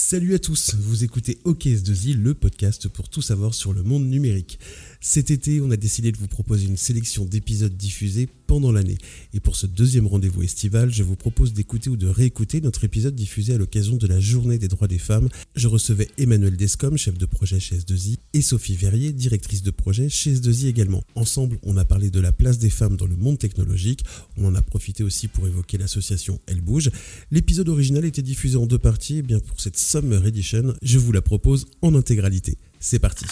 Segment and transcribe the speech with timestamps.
[0.00, 4.60] Salut à tous, vous écoutez OKS2I, le podcast pour tout savoir sur le monde numérique.
[5.00, 8.98] Cet été, on a décidé de vous proposer une sélection d'épisodes diffusés pendant l'année.
[9.32, 13.14] Et pour ce deuxième rendez-vous estival, je vous propose d'écouter ou de réécouter notre épisode
[13.14, 15.28] diffusé à l'occasion de la Journée des droits des femmes.
[15.54, 20.08] Je recevais Emmanuel Descom, chef de projet chez S2I, et Sophie Verrier, directrice de projet
[20.08, 21.04] chez S2I également.
[21.14, 24.04] Ensemble, on a parlé de la place des femmes dans le monde technologique.
[24.36, 26.90] On en a profité aussi pour évoquer l'association Elle Bouge.
[27.30, 29.18] L'épisode original était diffusé en deux parties.
[29.18, 32.58] Et bien pour cette Summer Edition, je vous la propose en intégralité.
[32.80, 33.26] C'est parti.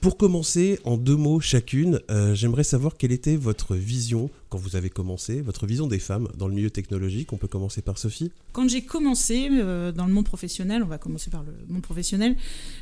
[0.00, 4.76] Pour commencer, en deux mots chacune, euh, j'aimerais savoir quelle était votre vision quand vous
[4.76, 7.32] avez commencé, votre vision des femmes dans le milieu technologique.
[7.32, 8.30] On peut commencer par Sophie.
[8.52, 12.36] Quand j'ai commencé euh, dans le monde professionnel, on va commencer par le monde professionnel,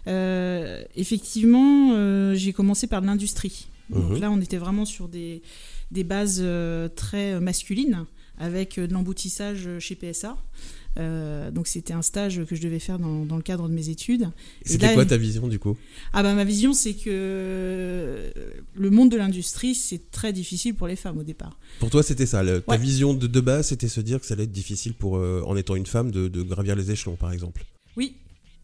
[0.09, 3.69] euh, effectivement, j'ai commencé par l'industrie.
[3.91, 5.43] Donc là, on était vraiment sur des,
[5.91, 6.45] des bases
[6.97, 8.07] très masculines,
[8.39, 10.37] avec de l'emboutissage chez PSA.
[10.99, 13.89] Euh, donc c'était un stage que je devais faire dans, dans le cadre de mes
[13.91, 14.29] études.
[14.65, 15.77] C'était quoi ta vision du coup?
[16.13, 18.33] Ah bah ma vision c'est que
[18.75, 21.59] le monde de l'industrie c'est très difficile pour les femmes au départ.
[21.79, 24.45] Pour toi c'était ça, ta vision de, de base c'était se dire que ça allait
[24.45, 27.65] être difficile pour euh, en étant une femme de, de, gravir les échelons par exemple.
[27.97, 28.17] Oui.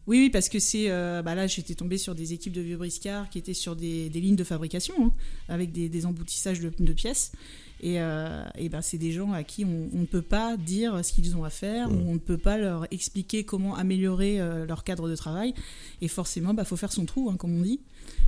[0.07, 0.89] Oui, oui, parce que c'est.
[0.89, 4.07] Euh, bah là, j'étais tombée sur des équipes de vieux briscards qui étaient sur des,
[4.09, 5.11] des lignes de fabrication, hein,
[5.49, 7.33] avec des, des emboutissages de, de pièces.
[7.81, 11.03] Et, euh, et ben, c'est des gens à qui on, on, ne peut pas dire
[11.05, 12.07] ce qu'ils ont à faire, mmh.
[12.07, 15.53] on ne peut pas leur expliquer comment améliorer euh, leur cadre de travail.
[16.01, 17.79] Et forcément, il bah, faut faire son trou, hein, comme on dit.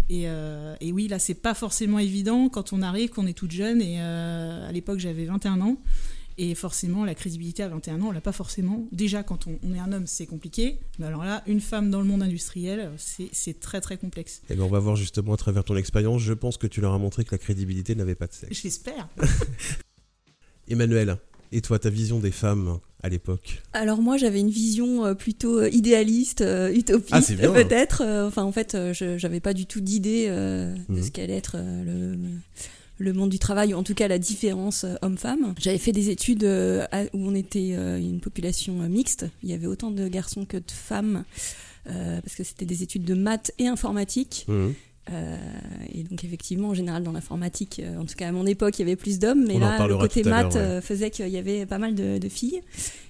[0.10, 3.52] Et, euh, et oui, là, c'est pas forcément évident quand on arrive, qu'on est toute
[3.52, 3.82] jeune.
[3.82, 5.78] Et à l'époque, j'avais 21 ans.
[6.42, 8.88] Et forcément, la crédibilité à 21 ans, on l'a pas forcément.
[8.94, 10.80] Déjà, quand on, on est un homme, c'est compliqué.
[10.98, 14.42] Mais alors là, une femme dans le monde industriel, c'est très très complexe.
[14.44, 16.22] Et eh bien, on va voir justement à travers ton expérience.
[16.22, 18.62] Je pense que tu leur as montré que la crédibilité n'avait pas de sexe.
[18.62, 19.10] J'espère.
[20.70, 21.18] Emmanuel,
[21.52, 23.62] et toi, ta vision des femmes à l'époque?
[23.74, 28.04] Alors moi, j'avais une vision euh, plutôt euh, idéaliste, euh, utopiste ah, peut-être.
[28.28, 30.96] Enfin, en fait, je n'avais pas du tout d'idée mmh.
[30.96, 32.18] de ce qu'allait être le
[33.00, 35.56] le monde du travail, ou en tout cas la différence euh, homme-femme.
[35.60, 39.26] J'avais fait des études euh, où on était euh, une population mixte.
[39.42, 41.24] Il y avait autant de garçons que de femmes,
[41.86, 44.46] parce que c'était des études de maths et informatique.
[44.48, 44.70] Mmh.
[45.12, 45.38] Euh,
[45.94, 48.84] et donc effectivement, en général, dans l'informatique, euh, en tout cas à mon époque, il
[48.84, 50.82] y avait plus d'hommes, mais là, le côté maths ouais.
[50.82, 52.62] faisait qu'il y avait pas mal de, de, filles.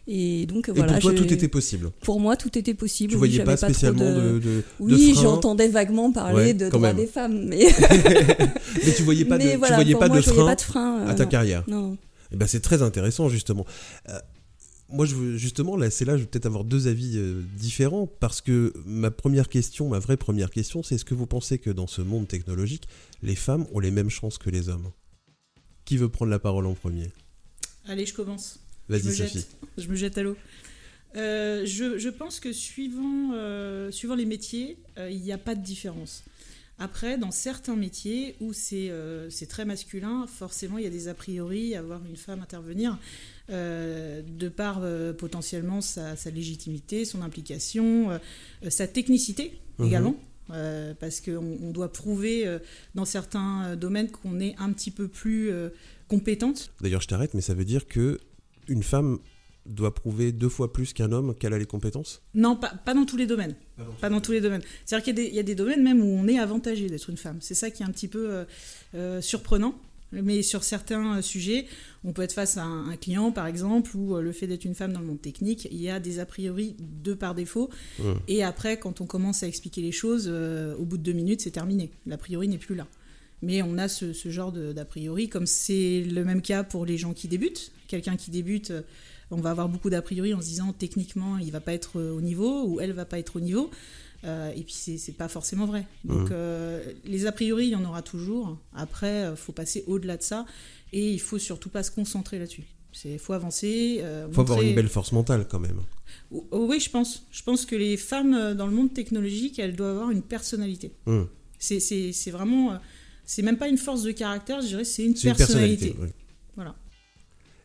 [0.07, 0.93] Et donc et voilà.
[0.93, 1.91] Pour toi, tout était possible.
[2.01, 3.11] Pour moi, tout était possible.
[3.11, 4.21] Tu oui, voyais pas spécialement de...
[4.33, 7.67] de, de, Oui, j'entendais vaguement parler ouais, de droits des femmes, mais.
[8.85, 11.05] mais tu voyais pas de, voilà, tu voyais pas, moi, de frein, pas de frein
[11.05, 11.63] à ta carrière.
[11.67, 11.93] Non.
[12.31, 13.65] Et eh ben c'est très intéressant justement.
[14.07, 14.19] Euh,
[14.91, 18.07] moi, je veux, justement, là, c'est là, je vais peut-être avoir deux avis euh, différents,
[18.07, 21.69] parce que ma première question, ma vraie première question, c'est est-ce que vous pensez que
[21.69, 22.87] dans ce monde technologique,
[23.21, 24.91] les femmes ont les mêmes chances que les hommes?
[25.85, 27.11] Qui veut prendre la parole en premier?
[27.87, 28.59] Allez, je commence.
[28.87, 29.39] Vas-y, Sophie.
[29.39, 30.35] Jette, je me jette à l'eau.
[31.15, 35.61] Euh, je, je, pense que suivant, euh, suivant les métiers, il n'y a pas de
[35.61, 36.23] différence.
[36.77, 38.89] Après, dans certains métiers où c'est
[39.49, 42.97] très masculin, forcément, il y a des a priori à voir une femme intervenir.
[43.51, 48.19] Euh, de par euh, potentiellement sa, sa, légitimité, son implication, euh,
[48.69, 49.85] sa technicité mmh.
[49.85, 50.15] également.
[50.99, 52.45] parce qu'on on doit prouver
[52.95, 55.51] dans certains domaines qu'on est un petit peu plus
[56.07, 56.71] compétente.
[56.81, 58.19] D'ailleurs, je t'arrête, mais ça veut dire que
[58.67, 59.19] une femme
[59.65, 62.23] doit prouver deux fois plus qu'un homme qu'elle a les compétences?
[62.33, 63.55] Non, pas, pas, dans tous les domaines.
[63.77, 64.63] Pas dans, pas dans tous les domaines.
[64.85, 67.37] C'est-à-dire qu'il y, y, a des domaines même où on est avantagé d'être une femme.
[67.41, 68.45] C'est ça qui est un petit peu
[69.21, 69.75] surprenant.
[70.11, 71.67] Mais sur certains sujets,
[72.03, 74.75] on peut être face à un, client, par exemple, où euh, le fait d'être une
[74.75, 77.69] femme dans le monde technique, il y a des a priori de par défaut.
[77.99, 78.03] Mmh.
[78.27, 81.41] Et après, quand on commence à expliquer les choses, euh, au bout de deux minutes,
[81.41, 81.91] c'est terminé.
[82.07, 82.87] L'a priori n'est plus là.
[83.41, 86.97] Mais on a ce, ce genre d'a priori, comme c'est le même cas pour les
[86.97, 87.71] gens qui débutent.
[87.87, 88.73] Quelqu'un qui débute,
[89.31, 92.19] on va avoir beaucoup d'a priori en se disant techniquement, il va pas être au
[92.19, 93.71] niveau ou elle va pas être au niveau.
[94.25, 95.85] Euh, et puis c'est pas forcément vrai.
[96.03, 96.33] Donc mmh.
[96.33, 98.57] euh, les a priori, il y en aura toujours.
[98.73, 100.45] Après, il euh, faut passer au-delà de ça
[100.91, 102.63] et il faut surtout pas se concentrer là-dessus.
[103.05, 103.99] Il faut avancer.
[104.01, 104.53] Euh, faut montrer...
[104.53, 105.79] avoir une belle force mentale quand même.
[106.31, 107.25] Oh, oh, oui, je pense.
[107.31, 110.91] Je pense que les femmes dans le monde technologique, elles doivent avoir une personnalité.
[111.05, 111.23] Mmh.
[111.59, 112.77] C'est vraiment.
[113.23, 115.29] C'est même pas une force de caractère, je dirais, c'est une, personnalité.
[115.29, 116.07] Une personnalité oui.
[116.55, 116.75] Voilà.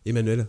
[0.04, 0.46] Emmanuel?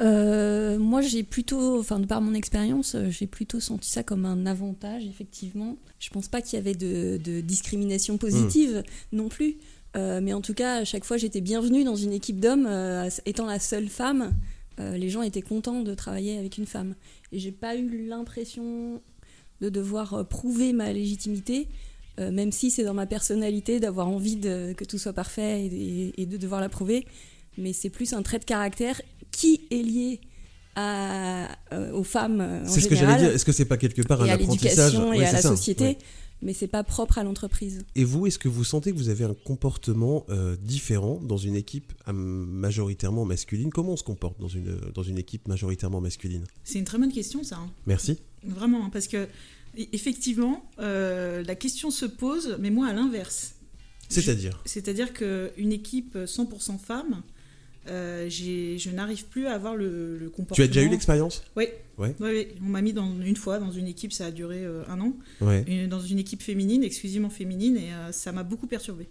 [0.00, 4.24] Euh, moi, j'ai plutôt, enfin, de par mon expérience, euh, j'ai plutôt senti ça comme
[4.24, 5.76] un avantage, effectivement.
[6.00, 8.82] Je pense pas qu'il y avait de, de, discrimination positive
[9.12, 9.16] mmh.
[9.16, 9.56] non plus.
[9.96, 12.66] Euh, mais en tout cas, à chaque fois, j'étais bienvenue dans une équipe d'hommes.
[12.66, 14.32] Euh, étant la seule femme,
[14.78, 16.96] les gens étaient contents de travailler avec une femme.
[17.30, 19.00] Et j'ai pas eu l'impression
[19.60, 21.68] de devoir prouver ma légitimité,
[22.18, 26.22] même si c'est dans ma personnalité d'avoir envie de, que tout soit parfait et, et,
[26.22, 27.06] et de devoir la prouver
[27.58, 29.00] mais c'est plus un trait de caractère
[29.36, 30.20] qui est lié
[30.76, 31.48] à,
[31.92, 33.30] aux femmes en C'est ce que j'allais dire.
[33.30, 35.98] Est-ce que c'est pas quelque part un apprentissage et à la société
[36.44, 37.84] mais c'est pas propre à l'entreprise.
[37.96, 41.56] Et vous, est-ce que vous sentez que vous avez un comportement euh, différent dans une
[41.56, 43.70] équipe majoritairement masculine?
[43.70, 46.44] Comment on se comporte dans une, dans une équipe majoritairement masculine?
[46.62, 47.56] C'est une très bonne question, ça.
[47.56, 47.70] Hein.
[47.86, 48.18] Merci.
[48.44, 49.28] Vraiment, hein, parce que e-,
[49.92, 53.54] effectivement, euh, la question se pose, mais moi à l'inverse.
[54.10, 54.62] C'est-à-dire?
[54.66, 57.22] C'est-à-dire qu'une équipe 100% femmes,
[57.88, 60.54] euh, je n'arrive plus à avoir le, comportement.
[60.54, 61.66] Tu as déjà eu l'expérience oui.
[61.96, 62.14] Ouais.
[62.60, 65.16] On m'a mis dans, une fois dans une équipe, ça a duré euh, un an,
[65.88, 69.08] dans une équipe féminine, exclusivement féminine, et euh, ça m'a beaucoup perturbée.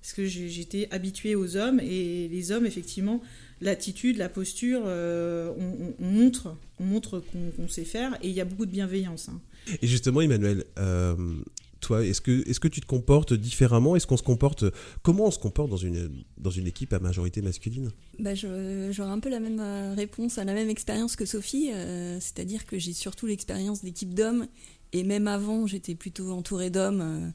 [0.00, 3.20] Parce que j'étais habituée aux hommes, et les hommes, effectivement,
[3.60, 7.22] l'attitude, la posture, on, montre, on montre
[7.56, 9.28] qu'on sait faire, et il y a beaucoup de bienveillance.
[9.28, 9.40] Hein.
[9.82, 10.64] Et justement, Emmanuel,
[11.80, 13.96] toi Est-ce que, est que tu te comportes différemment?
[13.96, 14.64] Est-ce qu'on se comporte
[15.02, 17.90] comment on se comporte dans une dans une équipe à majorité masculine?
[18.18, 22.18] Bah, j'aurais un peu la même euh, réponse à la même expérience que Sophie, euh,
[22.20, 24.46] c'est-à-dire que j'ai surtout l'expérience d'équipe d'hommes
[24.92, 27.32] et même avant j'étais plutôt entourée d'hommes.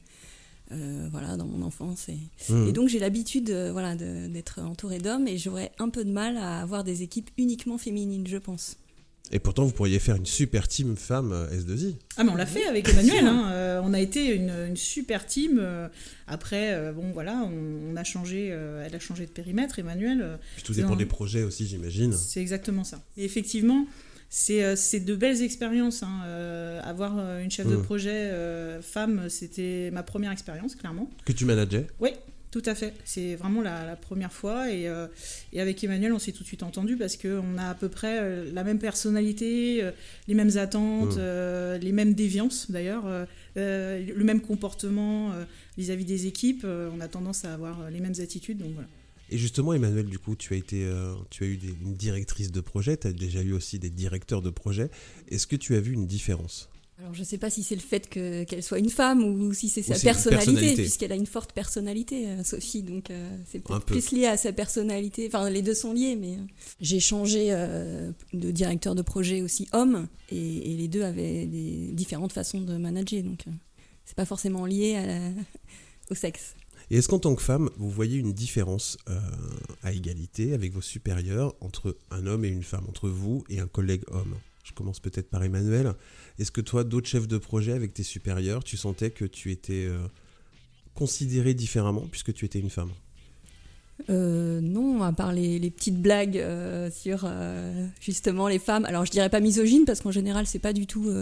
[0.71, 2.09] Euh, voilà, dans mon enfance.
[2.09, 2.17] Et,
[2.51, 2.67] mmh.
[2.67, 6.59] et donc j'ai l'habitude voilà, d'être entourée d'hommes et j'aurais un peu de mal à
[6.59, 8.75] avoir des équipes uniquement féminines, je pense.
[9.31, 11.95] Et pourtant, vous pourriez faire une super team femme euh, S2I.
[12.17, 13.25] Ah, mais on l'a fait avec Emmanuel.
[13.25, 13.49] Hein.
[13.51, 15.57] Euh, on a été une, super team.
[15.59, 15.87] Euh,
[16.27, 20.39] après, bon, voilà, on, a changé, elle a changé de périmètre, Emmanuel.
[20.63, 22.13] tout dépend des projets aussi, j'imagine.
[22.13, 23.01] C'est exactement ça.
[23.17, 23.85] Et effectivement,
[24.29, 26.03] c'est de belles expériences.
[26.03, 26.79] Hein.
[26.83, 27.83] avoir une chef de mm.
[27.83, 28.31] projet
[28.81, 31.09] femme, c'était ma première expérience, clairement.
[31.25, 31.87] Que tu manageais?
[31.99, 32.11] Oui,
[32.55, 32.93] tout à fait.
[33.03, 34.67] C'est vraiment la, première fois.
[34.69, 35.07] Euh,
[35.51, 38.17] et, avec Emmanuel, on s'est tout de suite entendu parce qu'on a à peu près
[38.21, 39.91] euh, la même personnalité, euh,
[40.29, 41.81] les mêmes attentes, mmh.
[41.81, 43.03] les mêmes déviances d'ailleurs,
[43.57, 45.33] le même comportement
[45.77, 46.65] vis-à-vis des équipes.
[46.65, 48.59] on a tendance à avoir les mêmes attitudes.
[48.59, 48.87] Donc voilà.
[49.31, 50.89] Et justement, Emmanuel, du coup, tu as, été,
[51.29, 54.49] tu as eu une directrice de projet, tu as déjà eu aussi des directeurs de
[54.49, 54.89] projet.
[55.29, 56.69] Est-ce que tu as vu une différence?
[56.97, 59.67] Alors je ne sais pas si c'est le fait qu'elle soit une femme ou si
[59.67, 64.11] c'est sa personnalité, puisqu'elle a une forte personnalité, euh, Sophie, donc euh, c'est peut-être plus
[64.11, 65.27] lié à sa personnalité.
[65.27, 66.41] Enfin, les deux sont liés, mais euh,
[66.79, 67.49] j'ai changé
[68.33, 73.23] de directeur de projet aussi homme, et, les deux avaient des différentes façons de manager,
[73.23, 73.43] donc
[74.05, 74.97] c'est pas forcément lié
[76.09, 76.55] au sexe.
[76.91, 78.97] Et est-ce qu'en tant que femme, vous voyez une différence
[79.83, 83.67] à égalité avec vos supérieurs entre un homme et une femme, entre vous et un
[83.67, 84.35] collègue homme?
[84.65, 85.93] Je commence peut-être par Emmanuel.
[86.39, 89.85] Est-ce que toi, d'autres chefs de projet avec tes supérieurs, tu sentais que tu étais
[89.85, 89.99] euh,
[90.95, 92.89] considéré différemment puisque tu étais une femme?
[94.09, 97.31] Euh, non, à part les, petites blagues euh, sur
[98.01, 98.85] justement les femmes.
[98.85, 101.13] Alors je dirais pas misogyne parce qu'en général c'est pas du tout.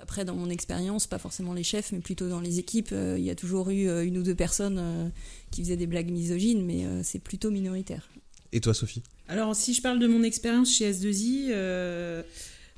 [0.00, 3.30] Après dans mon expérience, pas forcément les chefs, mais plutôt dans les équipes, il y
[3.30, 5.10] a toujours eu une ou deux personnes
[5.50, 8.10] qui faisaient des blagues misogynes, mais c'est plutôt minoritaire.
[8.52, 9.02] Et toi Sophie?
[9.26, 11.52] Alors si je parle de mon expérience chez S2I,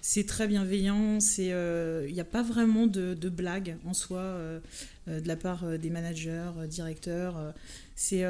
[0.04, 4.58] c'est très bienveillant, il n'y euh, a pas vraiment de, de blague en soi euh,
[5.06, 7.54] euh, de la part des managers, directeurs.
[7.94, 8.20] c'est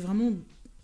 [0.00, 0.32] vraiment,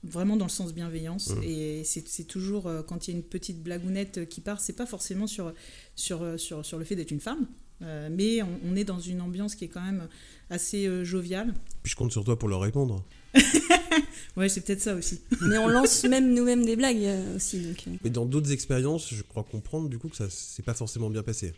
[0.05, 1.31] vraiment dans le sens bienveillance.
[1.31, 1.43] Mmh.
[1.43, 5.26] Et c'est toujours, quand il y a une petite blagounette qui part, c'est pas forcément
[5.26, 5.52] sur,
[5.96, 7.49] sur, sur, sur le fait d'être une femme,
[7.80, 10.08] mais on, est dans une ambiance qui est quand même
[10.50, 11.54] assez joviale.
[11.82, 13.04] Puis je compte sur toi pour leur répondre.
[14.37, 15.20] ouais, c'est peut-être ça aussi.
[15.42, 17.61] Mais on lance même nous-mêmes des blagues euh, aussi.
[17.61, 17.85] Donc.
[17.87, 17.97] Euh.
[18.02, 21.23] Mais dans d'autres expériences, je crois comprendre du coup que ça s'est pas forcément bien
[21.23, 21.52] passé.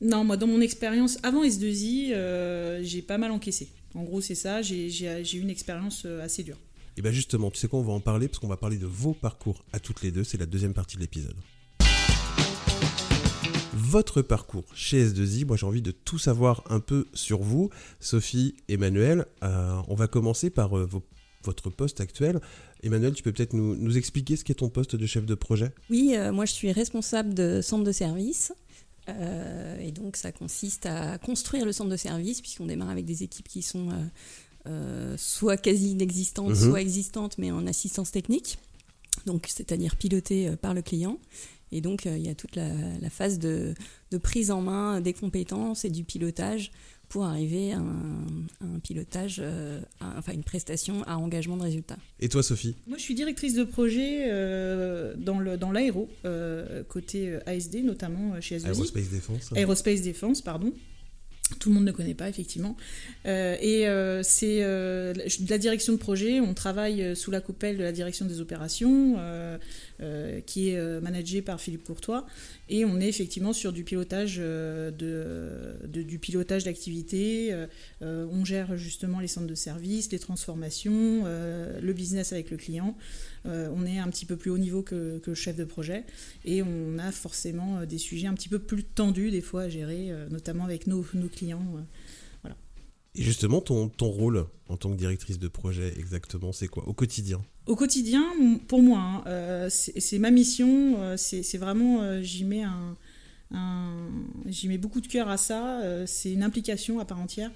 [0.00, 3.68] Non, moi dans mon expérience avant S2I, euh, j'ai pas mal encaissé.
[3.94, 6.58] En gros, c'est ça, j'ai eu une expérience assez dure.
[6.98, 8.86] Et bien justement, tu sais quoi, on va en parler parce qu'on va parler de
[8.86, 11.36] vos parcours à toutes les deux, c'est la deuxième partie de l'épisode
[13.86, 15.46] votre parcours chez S2I.
[15.46, 19.26] Moi, j'ai envie de tout savoir un peu sur vous, Sophie, Emmanuel.
[19.42, 21.02] on va commencer par vos
[21.46, 22.40] votre poste actuel.
[22.82, 25.72] Emmanuel, tu peux peut-être nous, expliquer ce qu'est ton poste de chef de projet?
[25.88, 28.52] Oui, euh, moi je suis responsable de centre de service.
[29.08, 33.22] Euh, et donc ça consiste à construire le centre de service, puisqu'on démarre avec des
[33.22, 33.88] équipes qui sont
[34.66, 36.70] euh, soit quasi inexistantes, mhm.
[36.70, 38.58] soit existantes, mais en assistance technique.
[39.24, 41.18] Donc c'est-à-dire pilotées par le client.
[41.72, 43.74] Et donc il y a toute la, phase de,
[44.10, 46.70] de, prise en main des compétences et du pilotage
[47.08, 51.98] pour arriver à un, pilotage, euh, enfin une prestation à engagement de résultats.
[52.20, 52.74] Et toi, Sophie?
[52.86, 58.56] Moi, je suis directrice de projet euh, dans l'aéro, dans euh, côté ASD, notamment chez
[58.56, 59.52] s Aerospace Défense.
[59.54, 60.72] Aerospace Défense, pardon.
[61.60, 62.76] Tout le monde ne connaît pas, effectivement.
[63.24, 65.14] Euh, et euh, c'est euh,
[65.48, 66.40] la direction de projet.
[66.40, 69.16] On travaille sous la coupelle de la direction des opérations,
[70.46, 72.26] qui est managée par Philippe Courtois.
[72.68, 74.92] Et on est effectivement sur du pilotage de,
[75.84, 77.54] du pilotage d'activité.
[78.00, 82.96] on gère justement les centres de services, les transformations, le business avec le client.
[83.44, 86.04] On est un petit peu plus haut niveau que, que, chef de projet.
[86.44, 90.10] Et on a forcément des sujets un petit peu plus tendus des fois à gérer,
[90.30, 91.64] notamment avec nos, nos clients.
[92.42, 92.56] voilà.
[93.14, 96.88] Et justement, ton, ton rôle en tant que directrice de projet, exactement, c'est quoi?
[96.88, 97.42] Au quotidien?
[97.66, 98.24] Au quotidien,
[98.68, 101.00] pour moi, hein, euh, c'est ma mission.
[101.00, 102.96] Euh, c'est vraiment, euh, j'y mets un,
[104.46, 105.80] j'y mets beaucoup de cœur à ça.
[106.06, 107.50] c'est une implication à part entière.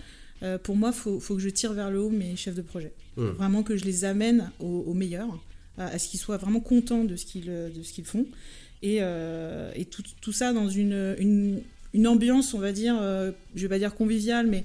[0.62, 2.92] pour moi, il faut, faut, que je tire vers le haut mes chefs de projet.
[3.16, 3.26] Mmh.
[3.30, 5.38] Vraiment que je les amène au, meilleur,
[5.80, 8.26] à, ce qu'ils soient vraiment contents de ce qu'ils font.
[8.82, 11.60] Et, et tout, tout, ça dans une, une,
[11.94, 14.64] une ambiance, on va dire, euh, je vais pas dire conviviale, mais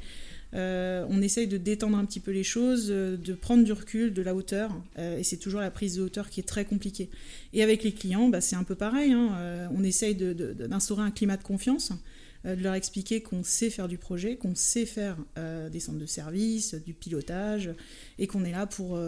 [0.53, 4.13] euh, on essaye de détendre un petit peu les choses, euh, de prendre du recul,
[4.13, 7.09] de la hauteur, et c'est toujours la prise de hauteur qui est très compliquée.
[7.53, 11.37] Et avec les clients, bah, c'est un peu pareil, hein, on essaye d'instaurer un climat
[11.37, 11.91] de confiance,
[12.45, 15.17] de leur expliquer qu'on sait faire du projet, qu'on sait faire
[15.71, 17.71] des centres de services, du pilotage,
[18.19, 18.99] et qu'on est là pour,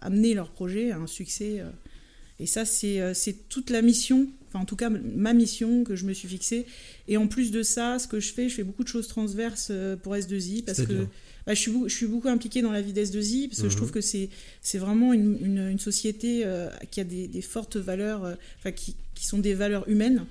[0.00, 1.62] amener leur projet à un succès.
[2.38, 6.12] et ça, c'est toute la mission Enfin, en tout cas, ma mission que je me
[6.12, 6.66] suis fixée.
[7.06, 9.68] Et en plus de ça, ce que je fais, je fais beaucoup de choses transverses
[9.70, 11.06] euh, pour S2I parce que
[11.46, 13.76] bah, je, suis, je, suis, beaucoup impliquée dans la vie d'S2I parce que je mhm.
[13.76, 14.28] trouve que c'est
[14.74, 19.24] vraiment une, une, société euh, qui a des, des fortes valeurs, euh, enfin, qui, qui,
[19.24, 20.26] sont des valeurs humaines.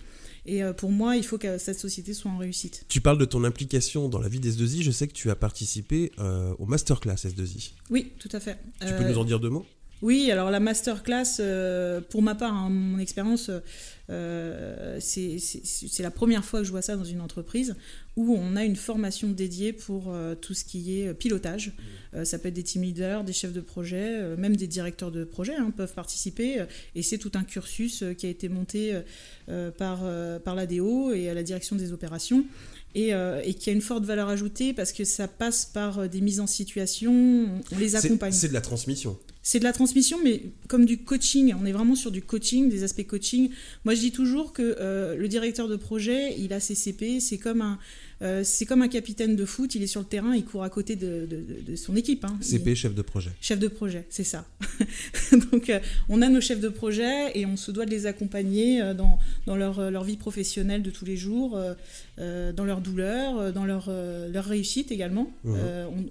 [0.45, 2.85] Et pour moi, il faut que cette société soit en réussite.
[2.87, 4.81] Tu parles de ton implication dans la vie d'S2I.
[4.81, 6.11] Je sais que tu as participé
[6.57, 7.71] au masterclass S2I.
[7.91, 8.57] Oui, tout à fait.
[8.79, 9.65] Tu peux nous en dire deux mots?
[10.01, 11.41] Oui, alors la masterclass,
[12.09, 13.51] pour ma part, hein, mon expérience,
[14.09, 17.75] euh, c'est la première fois que je vois ça dans une entreprise
[18.15, 21.73] où on a une formation dédiée pour euh, tout ce qui est pilotage.
[22.15, 25.23] Euh, ça peut être des team leaders, des chefs de projet, même des directeurs de
[25.23, 26.65] projet hein, peuvent participer.
[26.95, 28.99] et c'est tout un cursus qui a été monté
[29.77, 30.01] par,
[30.43, 32.45] par l'ADO et à la direction des opérations.
[32.95, 36.39] Et, et, qui a une forte valeur ajoutée parce que ça passe par des mises
[36.39, 38.31] en situation, on les accompagne.
[38.31, 39.15] C'est de la transmission
[39.49, 41.55] c'est de la transmission, mais comme du coaching.
[41.59, 43.49] On est vraiment sur du coaching, des aspects coaching.
[43.83, 47.39] Moi, je dis toujours que euh, le directeur de projet, il a ses CP, c'est
[47.39, 47.79] comme un,
[48.21, 50.69] euh, c'est comme un capitaine de foot, il est sur le terrain, il court à
[50.69, 51.27] côté de,
[51.75, 52.25] son équipe.
[52.25, 52.37] Hein.
[52.41, 53.31] CP, chef de projet.
[53.39, 54.45] Chef de projet, c'est ça.
[55.51, 58.81] Donc euh, on a nos chefs de projet et on se doit de les accompagner
[58.81, 61.59] euh, dans, dans leur, leur, vie professionnelle de tous les jours,
[62.17, 65.31] dans leur douleur, dans leur, leur réussite également.
[65.43, 65.55] Mmh.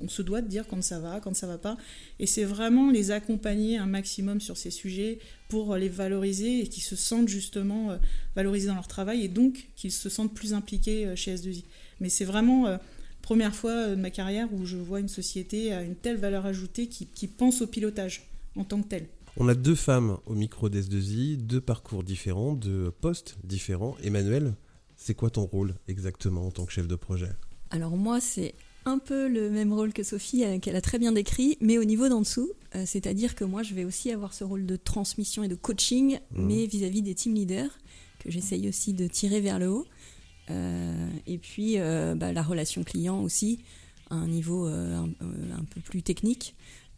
[0.02, 1.76] On, se doit de dire quand ça va, quand ça va pas.
[2.20, 6.82] Et c'est vraiment les accompagner un maximum sur ces sujets pour les valoriser et qu'ils
[6.82, 7.98] se sentent justement
[8.36, 11.64] valorisés dans leur travail et donc qu'ils se sentent plus impliqués chez S2I.
[12.00, 12.78] Mais c'est vraiment la euh,
[13.22, 16.46] première fois euh, de ma carrière où je vois une société à une telle valeur
[16.46, 19.06] ajoutée qui, pense au pilotage en tant que tel.
[19.36, 23.96] On a deux femmes au micro d'S2I, deux parcours différents, deux postes différents.
[24.02, 24.54] Emmanuel,
[24.96, 27.30] c'est quoi ton rôle exactement en tant que chef de projet?
[27.70, 31.12] Alors moi, c'est un peu le même rôle que Sophie, euh, qu'elle a très bien
[31.12, 32.50] décrit, mais au niveau d'en dessous.
[32.84, 36.46] C'est-à-dire que moi, je vais aussi avoir ce rôle de transmission et de coaching, mmh.
[36.46, 37.70] mais vis-à-vis des team leaders,
[38.18, 39.86] que j'essaye aussi de tirer vers le haut.
[40.50, 43.60] Euh, et puis euh, bah, la relation client aussi,
[44.10, 46.54] à un niveau euh, un, peu plus technique.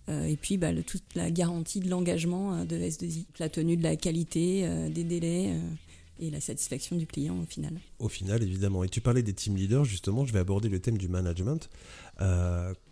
[0.09, 4.69] et puis bah, toute la garantie de l'engagement de S2I, la tenue de la qualité,
[4.90, 5.54] des délais
[6.19, 7.75] et la satisfaction du client au final.
[7.99, 8.85] Au final, évidemment.
[8.85, 11.71] Et tu parlais des team leaders, justement, je vais aborder le thème du management.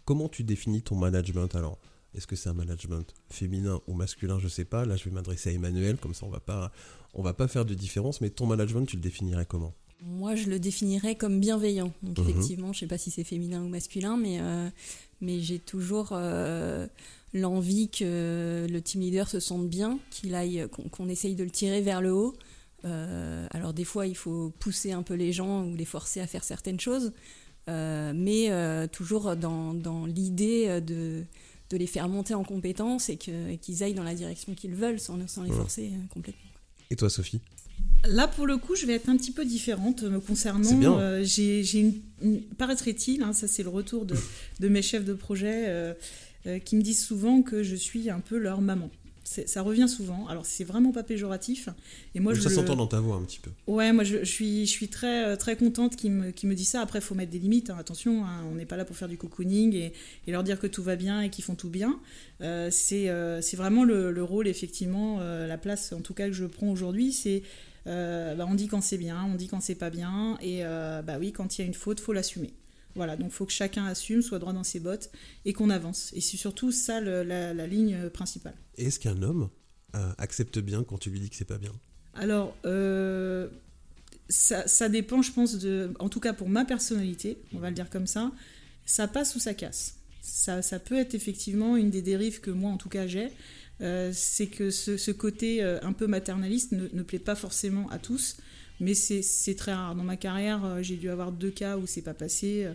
[0.04, 1.78] comment tu définis ton management alors?
[2.14, 4.38] Est-ce que c'est un management féminin ou masculin?
[4.38, 4.84] Je ne sais pas.
[4.86, 6.72] Là, je vais m'adresser à Emmanuel, comme ça on va pas,
[7.14, 8.20] on va pas faire de différence.
[8.20, 9.74] Mais ton management, tu le définirais comment?
[10.02, 11.92] Moi, je le définirais comme bienveillant.
[12.02, 12.28] Donc, mhm.
[12.28, 14.68] effectivement, je ne sais pas si c'est féminin ou masculin, mais, euh,
[15.20, 16.86] mais j'ai toujours euh,
[17.32, 21.80] l'envie que le team leader se sente bien, qu'il aille, qu'on essaye de le tirer
[21.80, 22.34] vers le haut.
[22.84, 26.26] Euh, alors, des fois, il faut pousser un peu les gens ou les forcer à
[26.26, 27.12] faire certaines choses,
[27.66, 28.50] mais
[28.92, 31.24] toujours dans, dans l'idée de,
[31.68, 35.28] de les faire monter en compétences et qu'ils aillent dans la direction qu'ils veulent sans,
[35.28, 36.48] sans les forcer complètement.
[36.90, 37.40] Et toi, Sophie?
[38.06, 40.98] Là, pour le coup, je vais être un petit peu différente me concernant.
[41.00, 44.14] Euh, j'ai une, paraîtrait-il, hein, ça c'est le retour de,
[44.60, 45.94] de, mes chefs de projet euh,
[46.46, 48.90] euh, qui me disent souvent que je suis un peu leur maman
[49.46, 50.26] ça revient souvent.
[50.28, 51.68] Alors c'est vraiment pas péjoratif.
[52.14, 53.50] Et moi, je ça s'entend dans ta voix un petit peu.
[53.66, 56.70] Ouais, moi je, suis, je suis très, euh, très contente qu'ils me, qu me disent
[56.70, 56.80] ça.
[56.80, 57.70] Après, il faut mettre des limites.
[57.70, 57.76] Hein.
[57.78, 59.92] Attention, hein, on n'est pas là pour faire du cocooning et,
[60.26, 61.98] et, leur dire que tout va bien et qu'ils font tout bien.
[62.40, 67.12] C'est vraiment le, le, rôle, effectivement, la place en tout cas que je prends aujourd'hui,
[67.12, 67.42] c'est
[68.36, 71.32] bah, on dit quand c'est bien, on dit quand c'est pas bien, et bah oui,
[71.32, 72.54] quand il y a une faute, faut l'assumer.
[72.94, 75.10] Voilà, donc il faut que chacun assume, soit droit dans ses bottes,
[75.44, 76.12] et qu'on avance.
[76.14, 78.54] Et c'est surtout ça la, ligne principale.
[78.76, 79.50] est-ce qu'un homme
[80.18, 81.72] accepte bien quand tu lui dis que c'est pas bien?
[82.14, 82.56] Alors,
[84.28, 87.74] ça, ça, dépend, je pense, de, en tout cas pour ma personnalité, on va le
[87.74, 88.30] dire comme ça,
[88.84, 89.96] ça passe ou ça casse.
[90.20, 93.30] Ça, ça peut être effectivement une des dérives que moi, en tout cas, j'ai.
[93.80, 98.36] Euh, c'est que ce, côté euh, un peu maternaliste ne, plaît pas forcément à tous,
[98.80, 99.94] mais c'est très rare.
[99.94, 102.68] Dans ma carrière, euh, j'ai dû avoir deux cas où c'est pas passé.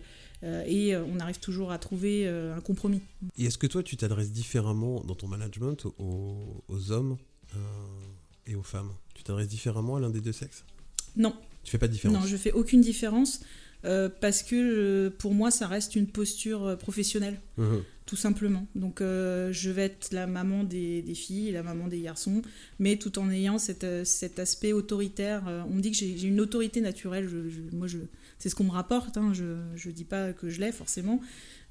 [0.43, 3.01] et on arrive toujours à trouver un compromis.
[3.38, 7.17] Et est-ce que toi, tu t'adresses différemment dans ton management aux, aux hommes
[8.45, 8.91] et aux femmes?
[9.13, 10.65] Tu t'adresses différemment à l'un des deux sexes?
[11.15, 11.33] Non.
[11.63, 12.22] Tu fais pas de différence?
[12.22, 13.39] Non, je fais aucune différence.
[13.85, 17.77] Euh, parce que euh, pour moi, ça reste une posture euh, professionnelle, mmh.
[18.05, 18.65] tout simplement.
[18.75, 22.41] Donc, je vais être la maman des, filles, la maman des garçons,
[22.79, 23.83] mais tout en ayant cet
[24.39, 25.43] aspect autoritaire.
[25.69, 27.29] on me dit que j'ai une autorité naturelle.
[27.71, 27.97] moi, je,
[28.39, 29.17] c'est ce qu'on me rapporte.
[29.17, 29.33] Hein.
[29.33, 31.21] je ne dis pas que je l'ai forcément.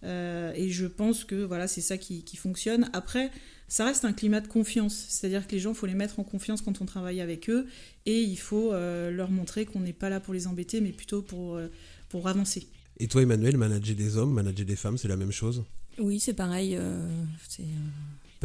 [0.03, 2.89] et je pense que voilà, c'est ça qui, qui, fonctionne.
[2.93, 3.31] Après,
[3.73, 5.07] ça reste un climat de confiance.
[5.09, 7.67] C'est-à-dire que les gens, il faut les mettre en confiance quand on travaille avec eux.
[8.05, 11.23] Et il faut euh, leur montrer qu'on n'est pas là pour les embêter, mais plutôt
[11.23, 11.69] pour, euh,
[12.13, 12.69] pour avancer.
[12.99, 15.65] Et toi, Emmanuel, manager des hommes, manager des femmes, c'est la même chose?
[15.99, 16.77] Oui, c'est pareil.
[16.77, 17.09] Euh,
[17.49, 17.65] c'est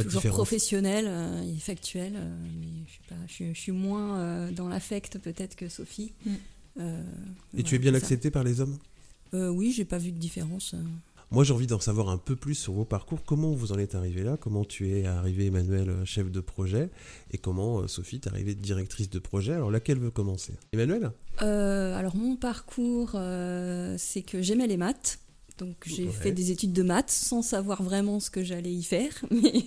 [0.04, 1.06] toujours professionnel
[1.54, 2.14] et factuel.
[2.14, 6.14] mais je suis, pas, je, suis moins dans l'affect peut-être que Sophie.
[6.26, 6.82] Mm.
[7.58, 8.78] et tu es bien accepté par les hommes?
[9.34, 10.74] Oui, j'ai pas vu de différence.
[11.30, 13.20] Moi, j'ai envie d'en savoir un peu plus sur vos parcours.
[13.26, 14.38] Comment vous en êtes arrivé là?
[14.38, 16.90] Comment tu es arrivé, Emmanuel, euh, chef de projet?
[17.32, 19.52] Et comment, euh, Sophie, t'es arrivée directrice de projet?
[19.52, 20.54] Alors, laquelle veut commencer?
[20.72, 21.12] Emmanuel?
[21.42, 23.12] Euh, Alors, mon parcours,
[23.98, 25.20] c'est que j'aimais les maths.
[25.58, 29.12] Donc, j'ai fait des études de maths sans savoir vraiment ce que j'allais y faire,
[29.32, 29.66] mais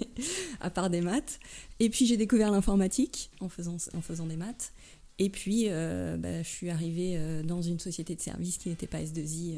[0.61, 1.40] à part des maths.
[1.79, 4.73] Et puis, j'ai découvert l'informatique en faisant, en faisant des maths.
[5.19, 9.57] Et puis, bah, je suis arrivée dans une société de services qui n'était pas S2I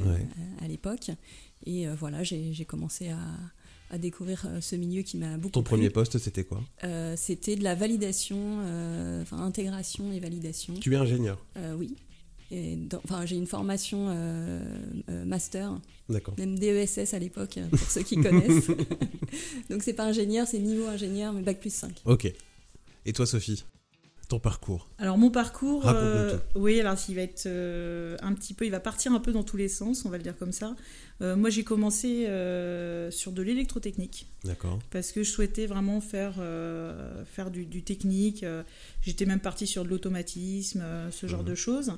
[0.61, 1.13] à l'époque.
[1.67, 5.91] Et euh, voilà, j'ai commencé à, découvrir euh, ce milieu qui m'a beaucoup Ton premier
[5.91, 6.63] poste, c'était quoi?
[6.83, 8.59] Euh, C'était de la validation,
[9.21, 10.75] enfin intégration et validation.
[10.75, 11.45] Tu es ingénieur?
[11.77, 11.97] Oui.
[13.05, 14.15] Enfin, j'ai une formation
[15.09, 16.35] master, D'accord.
[16.39, 18.71] même DESS à l'époque, pour ceux qui connaissent.
[19.71, 22.03] Donc c'est pas ingénieur, c'est niveau ingénieur, mais bac plus 5.
[22.05, 22.33] Ok.
[23.05, 23.65] Et toi, Sophie?
[24.33, 28.65] Ton parcours Alors mon parcours, euh, oui, alors il va être euh, un petit peu,
[28.65, 30.75] il va partir un peu dans tous les sens, on va le dire comme ça.
[31.21, 32.23] Euh, moi j'ai commencé
[33.11, 34.27] sur de l'électrotechnique.
[34.45, 34.79] D'accord.
[34.91, 36.37] Parce que je souhaitais vraiment faire,
[37.27, 38.43] faire du, technique.
[39.03, 41.49] J'étais même partie sur de l'automatisme, ce genre mhm.
[41.49, 41.93] de choses.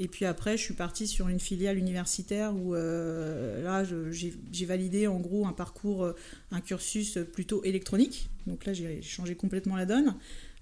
[0.00, 5.20] Et puis après, je suis partie sur une filiale universitaire où là, j'ai validé en
[5.20, 6.12] gros un parcours,
[6.50, 8.28] un cursus plutôt électronique.
[8.46, 10.14] Donc là, j'ai changé complètement la donne.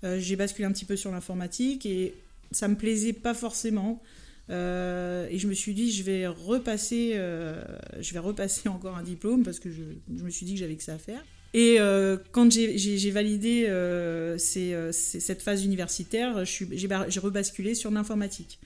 [0.04, 2.14] Euh, j'ai basculé un petit peu sur l'informatique et
[2.50, 4.02] ça me plaisait pas forcément.
[4.48, 7.62] Euh, et je me suis dit, je vais repasser, euh,
[8.00, 9.82] je vais repasser encore un diplôme parce que je,
[10.22, 11.24] me suis dit que j'avais que ça à faire.
[11.54, 11.78] Et
[12.32, 13.66] quand j'ai validé
[14.38, 18.58] cette phase universitaire, j'ai rebasculé sur l'informatique.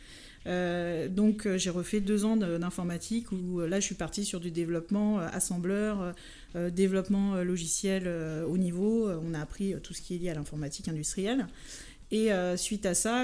[0.47, 6.15] Donc j'ai refait deux ans d'informatique où là je suis partie sur du développement assembleur,
[6.57, 9.09] euh, développement euh, logiciel euh, au niveau.
[9.09, 11.47] on a appris tout ce qui est lié à l'informatique industrielle.
[12.13, 13.21] Et suite à ça,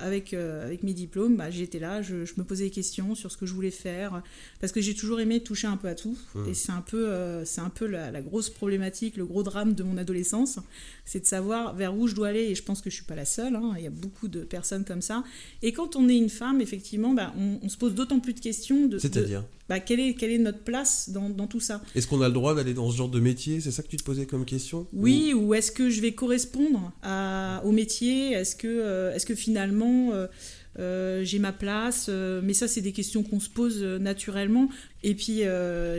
[0.00, 3.46] avec, avec mes diplômes, bah, j'étais là, je, me posais des questions sur ce que
[3.46, 4.22] je voulais faire,
[4.60, 6.16] parce que j'ai toujours aimé toucher un peu à tout.
[6.34, 6.48] Mmh.
[6.48, 7.12] Et c'est un peu,
[7.44, 10.58] c'est un peu la, grosse problématique, le gros drame de mon adolescence,
[11.04, 12.44] c'est de savoir vers où je dois aller.
[12.44, 13.74] Et je pense que je suis pas la seule, hein.
[13.76, 15.24] il y a beaucoup de personnes comme ça.
[15.62, 18.86] Et quand on est une femme, effectivement, bah, on, se pose d'autant plus de questions.
[18.86, 19.44] De, C'est-à-dire?
[19.68, 21.82] Bah, quelle, est, quelle est notre place dans, dans tout ça?
[21.94, 23.60] Est-ce qu'on a le droit d'aller dans ce genre de métier?
[23.60, 24.86] C'est ça que tu te posais comme question?
[24.92, 28.32] Oui, ou, est-ce que je vais correspondre à, au métier?
[28.32, 30.12] Est-ce que, euh, est-ce que finalement...
[30.12, 30.26] Euh,
[30.78, 32.08] j'ai ma place,
[32.42, 34.68] mais ça c'est des questions qu'on se pose naturellement.
[35.02, 35.42] Et puis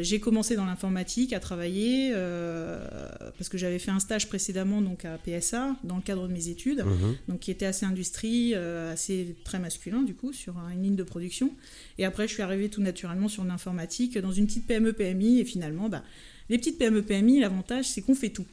[0.01, 2.13] j'ai commencé dans l'informatique à travailler
[3.37, 6.49] parce que j'avais fait un stage précédemment donc à PSA dans le cadre de mes
[6.49, 7.15] études, mhm.
[7.27, 11.51] donc qui était assez industrie, assez très masculin du coup sur une ligne de production.
[11.97, 15.39] Et après, je suis arrivée tout naturellement sur l'informatique dans une petite PME PMI.
[15.39, 16.03] Et finalement, bah,
[16.49, 18.45] les petites PME PMI, l'avantage, c'est qu'on fait tout.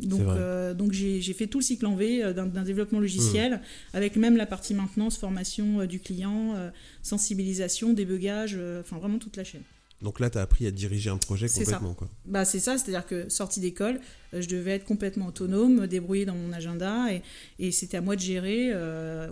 [0.00, 3.96] Donc, euh, donc j'ai fait tout le cycle en V euh, d'un développement logiciel, mmh.
[3.96, 6.54] avec même la partie maintenance, formation euh, du client,
[7.02, 9.62] sensibilisation, débugage, enfin vraiment toute la chaîne.
[10.00, 11.94] Donc là, tu as appris à diriger un projet complètement.
[11.94, 12.08] Quoi.
[12.24, 14.00] Bah, c'est ça, c'est-à-dire que sortie d'école,
[14.32, 17.22] je devais être complètement autonome, me débrouiller dans mon agenda, et,
[17.58, 18.72] et c'était à moi de gérer.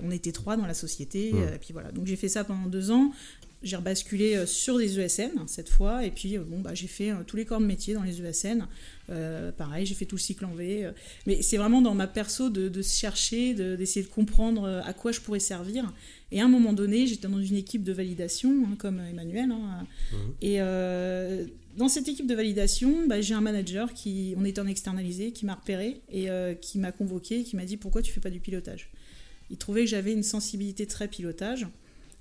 [0.03, 1.55] on était trois dans la société, mmh.
[1.55, 1.93] et puis voilà.
[1.93, 3.13] Donc j'ai fait ça pendant deux ans
[3.63, 7.45] j'ai rebasculé sur des ESN cette fois, et puis bon, bah, j'ai fait tous les
[7.45, 8.67] corps de métier dans les ESN.
[9.57, 10.91] pareil, j'ai fait tout le cycle en V.
[11.27, 15.21] mais c'est vraiment dans ma perso de, de chercher, d'essayer de, comprendre à quoi je
[15.21, 15.93] pourrais servir.
[16.33, 19.51] Et à un moment donné, j'étais dans une équipe de validation, hein, comme Emmanuel.
[19.53, 20.17] Hein, mmh.
[20.43, 20.61] Et
[21.77, 25.45] dans cette équipe de validation, bah, j'ai un manager qui, on était en externalisé, qui
[25.45, 28.41] m'a repéré et euh, qui m'a convoqué, qui m'a dit pourquoi tu fais pas du
[28.41, 28.91] pilotage?
[29.51, 31.67] Il trouvait que j'avais une sensibilité très pilotage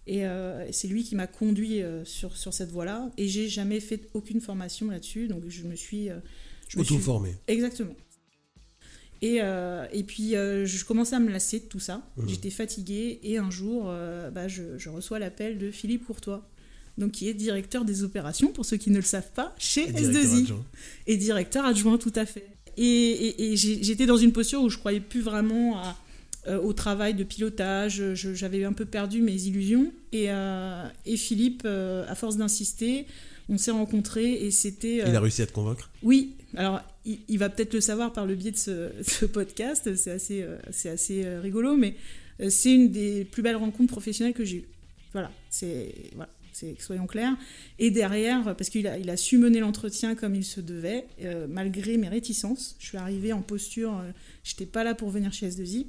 [0.07, 3.79] et euh, c'est lui qui m'a conduit euh, sur, sur cette voie-là et j'ai jamais
[3.79, 6.09] fait aucune formation là-dessus, donc je me suis
[6.67, 7.33] je auto formé.
[7.47, 7.95] Exactement.
[9.21, 12.01] Et, et puis je commençais à me lasser de tout ça.
[12.17, 12.27] Mmh.
[12.27, 13.91] J'étais fatiguée et un jour,
[14.33, 16.47] bah, je, je reçois l'appel de Philippe Courtois
[16.97, 20.53] donc qui est directeur des opérations, pour ceux qui ne le savent pas, chez S2I.
[21.07, 22.47] Et directeur adjoint, tout à fait.
[22.77, 25.81] Et, j'étais dans une posture où je croyais plus vraiment
[26.47, 29.91] euh, au travail de pilotage, j'avais un peu perdu mes illusions.
[30.11, 33.05] Et, euh, Philippe, euh, à force d'insister,
[33.49, 34.97] on s'est rencontrés et c'était...
[35.07, 35.89] Il a réussi à te convaincre?
[36.03, 40.45] Oui, alors il, va peut-être le savoir par le biais de ce, podcast, c'est assez,
[40.71, 41.95] c'est assez rigolo, mais
[42.49, 44.67] c'est une des plus belles rencontres professionnelles que j'ai eues.
[45.13, 45.93] Voilà, c'est...
[46.15, 46.29] Voilà
[46.79, 47.35] soyons clairs.
[47.79, 51.47] Et derrière, parce qu'il a, il a su mener l'entretien comme il se devait, euh,
[51.49, 52.75] malgré mes réticences.
[52.79, 54.11] Je suis arrivée en posture, je euh,
[54.43, 55.87] j'étais pas là pour venir chez S2I,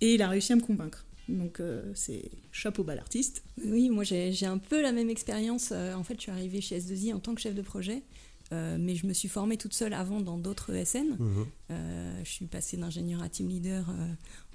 [0.00, 1.04] et il a réussi à me convaincre.
[1.28, 3.42] Donc euh, c'est chapeau bas l'artiste.
[3.64, 5.72] Oui, moi j'ai un peu la même expérience.
[5.72, 8.02] en fait, je suis arrivée chez S2I en tant que chef de projet.
[8.50, 11.16] Euh, mais je me suis formée toute seule avant dans d'autres ESN.
[11.18, 11.46] Mhm.
[11.70, 14.06] Euh, je suis passée d'ingénieur à team leader euh,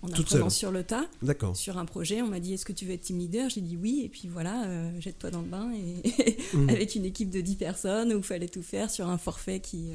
[0.01, 1.05] en apprenant sur le tas.
[1.53, 3.49] Sur un projet, on m'a dit est-ce que tu veux être team leader?
[3.49, 4.67] J'ai dit oui, et puis voilà,
[4.99, 5.71] jette-toi dans le bain.
[5.73, 6.69] Et mhm.
[6.69, 9.91] avec une équipe de 10 personnes où il fallait tout faire sur un forfait qui,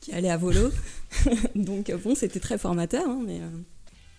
[0.00, 0.70] qui allait à volo.
[1.54, 3.40] Donc bon, c'était très formateur, hein, mais.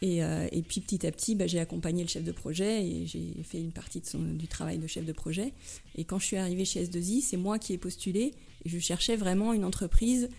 [0.06, 3.42] Et, et, puis petit à petit, bah, j'ai accompagné le chef de projet et j'ai
[3.44, 5.54] fait une partie de son, du travail de chef de projet.
[5.96, 8.34] Et quand je suis arrivée chez S2I, c'est moi qui ai postulé
[8.66, 10.30] je cherchais vraiment une entreprise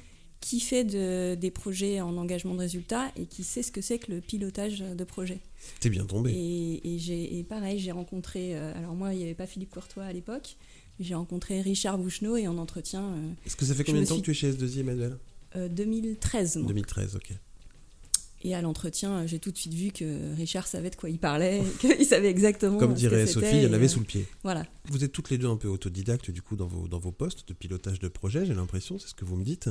[0.40, 4.12] qui fait des projets en engagement de résultats et qui sait ce que c'est que
[4.12, 5.40] le pilotage de projet.
[5.80, 6.32] T'es bien tombé.
[6.32, 10.12] Et, et, pareil, j'ai rencontré, euh, alors moi, il n'y avait pas Philippe Courtois à
[10.12, 10.56] l'époque,
[11.00, 13.14] j'ai rencontré Richard Bouchenot et en entretien.
[13.14, 15.16] Euh, Est-ce que ça fait combien de temps que tu es chez S2I, Emmanuel?
[15.56, 16.56] 2013.
[16.56, 16.68] Moi.
[16.68, 17.32] 2013, ok.
[18.46, 21.62] Et à l'entretien, j'ai tout de suite vu que Richard savait de quoi il parlait,
[21.80, 22.78] qu'il savait exactement.
[22.78, 24.26] Comme dirait Sophie, il y en avait sous le pied.
[24.42, 24.66] Voilà.
[24.90, 27.48] Vous êtes toutes les deux un peu autodidactes du coup dans vos, dans vos postes
[27.48, 29.70] de pilotage de projet, j'ai l'impression, c'est ce que vous me dites.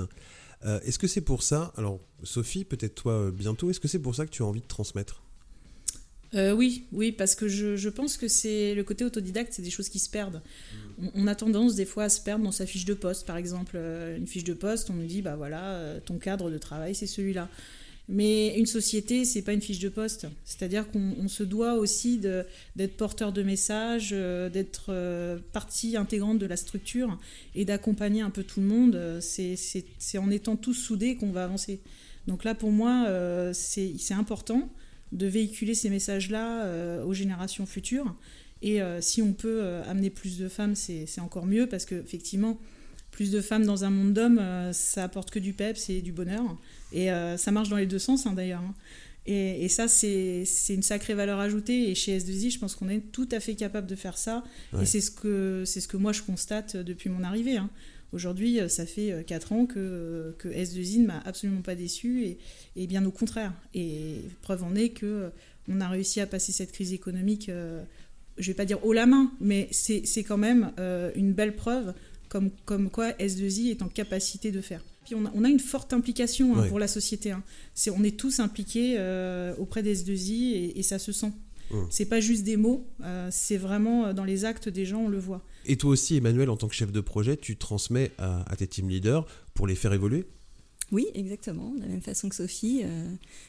[0.66, 4.00] Euh, est-ce que c'est pour ça, alors Sophie, peut-être toi euh, bientôt, est-ce que c'est
[4.00, 5.22] pour ça que tu as envie de transmettre?
[6.34, 9.70] Euh, oui, oui, parce que je, je pense que c'est le côté autodidacte, c'est des
[9.70, 10.42] choses qui se perdent.
[11.00, 13.38] On, on, a tendance des fois à se perdre dans sa fiche de poste, par
[13.38, 17.06] exemple, une fiche de poste, on nous dit bah voilà, ton cadre de travail c'est
[17.06, 17.50] celui-là.
[18.10, 20.28] Mais une société, c'est pas une fiche de poste.
[20.44, 26.46] C'est-à-dire qu'on se doit aussi d'être porteur de messages, euh, d'être euh, partie intégrante de
[26.46, 27.18] la structure
[27.56, 29.20] et d'accompagner un peu tout le monde.
[29.22, 31.80] C'est en étant tous soudés qu'on va avancer.
[32.28, 34.70] Donc là, pour moi, euh, c'est important
[35.13, 38.16] de véhiculer ces messages-là aux générations futures.
[38.63, 42.58] Et si on peut amener plus de femmes, c'est encore mieux parce qu'effectivement,
[43.12, 46.58] plus de femmes dans un monde d'hommes, ça apporte que du peps et du bonheur.
[46.93, 48.62] Et euh, ça marche dans les deux sens hein, d'ailleurs.
[48.62, 48.73] Hein.
[49.25, 51.89] Et, ça, c'est une sacrée valeur ajoutée.
[51.89, 54.43] Et chez S2I, je pense qu'on est tout à fait capable de faire ça.
[54.82, 57.56] Et c'est ce, que, ce que moi, je constate depuis mon arrivée.
[57.56, 57.69] Hein.
[58.12, 62.38] Aujourd'hui, ça fait 4 ans que, que S2I ne m'a absolument pas déçu, et,
[62.75, 63.53] et, bien au contraire.
[63.73, 65.32] Et preuve en est que
[65.67, 67.84] on a réussi à passer cette crise économique, euh,
[68.38, 71.93] je vais pas dire haut la main, mais c'est quand même euh, une belle preuve
[72.29, 74.84] comme, comme quoi S2I est en capacité de faire.
[75.06, 77.32] Puis on a, une forte implication hein, pour la société.
[77.32, 77.44] Hein.
[77.96, 81.32] on est tous impliqués euh, auprès des S2I et, ça se sent.
[81.89, 85.08] C'est pas juste des mots, euh, c'est vraiment euh, dans les actes des gens, on
[85.08, 85.42] le voit.
[85.66, 88.89] Et toi aussi, Emmanuel, en tant que chef de projet, tu transmets à, tes team
[88.89, 90.28] leaders pour les faire évoluer?
[90.92, 92.84] Oui, exactement, de la même façon que Sophie.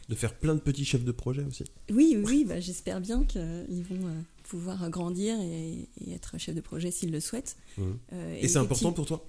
[0.08, 1.64] De faire plein de petits chefs de projet aussi?
[1.92, 4.08] Oui, oui, bah, j'espère bien qu'ils vont
[4.44, 7.58] pouvoir grandir et, être chef de projet s'ils le souhaitent.
[8.40, 9.26] et c'est important pour toi?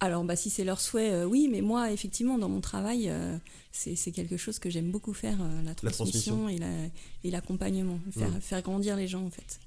[0.00, 3.36] Alors, bah, si c'est leur souhait, euh, oui, mais moi, effectivement, dans mon travail, euh,
[3.72, 8.96] c'est quelque chose que j'aime beaucoup faire, euh, la, transmission et l'accompagnement, faire, faire grandir
[8.96, 9.58] les gens, en fait.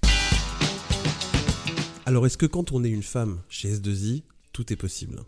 [2.05, 5.21] Alors, est-ce que quand on est une femme chez S2I, tout est possible?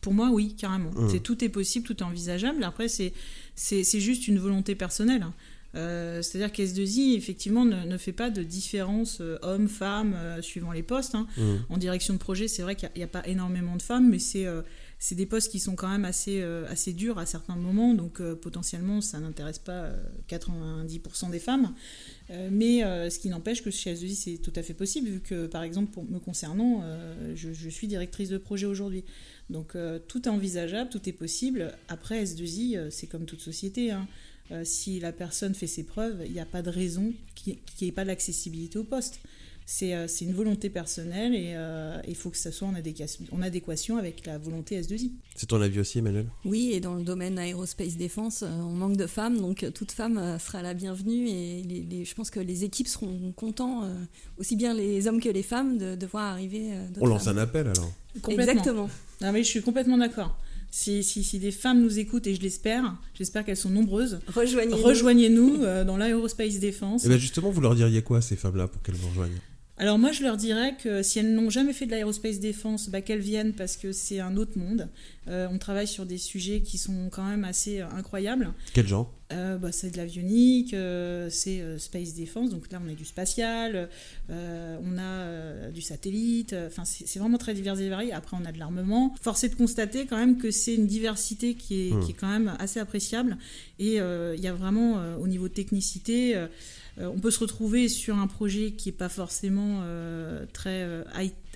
[0.00, 0.90] Pour moi, oui, carrément.
[0.90, 1.08] Mmh.
[1.10, 2.62] C'est tout est possible, tout est envisageable.
[2.62, 3.12] Après, c'est
[3.56, 5.26] c'est juste une volonté personnelle.
[5.74, 11.14] Euh, c'est-à-dire qu'S2I, effectivement, ne, fait pas de différence euh, homme-femme euh, suivant les postes.
[11.14, 11.26] Hein.
[11.36, 11.42] Mmh.
[11.68, 14.46] En direction de projet, c'est vrai qu'il n'y a, pas énormément de femmes, mais c'est
[15.00, 19.00] c'est des postes qui sont quand même assez, assez durs à certains moments, donc potentiellement
[19.02, 19.90] ça n'intéresse pas
[20.30, 21.74] 90% des femmes.
[22.50, 25.62] mais ce qui n'empêche que chez SDI c'est tout à fait possible, vu que par
[25.62, 26.82] exemple, pour me concernant,
[27.34, 29.04] je, je, suis directrice de projet aujourd'hui.
[29.50, 29.76] Donc
[30.08, 31.72] tout est envisageable, tout est possible.
[31.88, 33.90] Après, S2I, c'est comme toute société.
[33.90, 34.08] Hein.
[34.62, 37.92] Si la personne fait ses preuves, il n'y a pas de raison qu'il n'y ait
[37.92, 39.20] pas l'accessibilité au poste.
[39.82, 43.40] Euh, c'est une volonté personnelle et euh, il faut que ça soit en adéquation, en
[43.40, 45.10] adéquation avec la volonté S2I.
[45.34, 46.26] C'est ton avis aussi, Emmanuel?
[46.44, 50.38] Oui, et dans le domaine aérospace défense, euh, on manque de femmes, donc toute femme
[50.38, 53.88] sera la bienvenue et je pense que les équipes seront contents,
[54.36, 56.70] aussi bien les hommes que les femmes, de, voir arriver.
[57.00, 57.90] On lance un appel alors
[58.28, 58.90] Exactement.
[59.22, 60.36] Non, mais je suis complètement d'accord.
[60.76, 65.58] Si, si, des femmes nous écoutent, et je l'espère, j'espère qu'elles sont nombreuses, rejoignez-nous, rejoignez-nous
[65.84, 67.04] dans l'aérospace défense.
[67.04, 69.38] Et eh bien justement, vous leur diriez quoi, ces femmes-là, pour qu'elles vous rejoignent?
[69.76, 73.02] Alors moi, je leur dirais que si elles n'ont jamais fait de l'aérospace défense, bah,
[73.02, 74.88] qu'elles viennent parce que c'est un autre monde.
[75.28, 78.52] Euh, on travaille sur des sujets qui sont quand même assez euh, incroyables.
[78.74, 79.12] Quel genre?
[79.32, 80.76] Euh, bah, C'est de l'avionique,
[81.30, 83.88] c'est space défense, donc là on a du spatial,
[84.28, 88.12] on a du satellite, enfin c'est vraiment très divers et varié.
[88.12, 89.14] Après on a de l'armement.
[89.22, 92.00] Force est de constater quand même que c'est une diversité qui est, hmm.
[92.00, 93.38] qui est, quand même assez appréciable
[93.78, 96.36] et il y a vraiment au niveau technicité
[96.98, 99.82] on peut se retrouver sur un projet qui n'est pas forcément
[100.52, 101.02] très euh,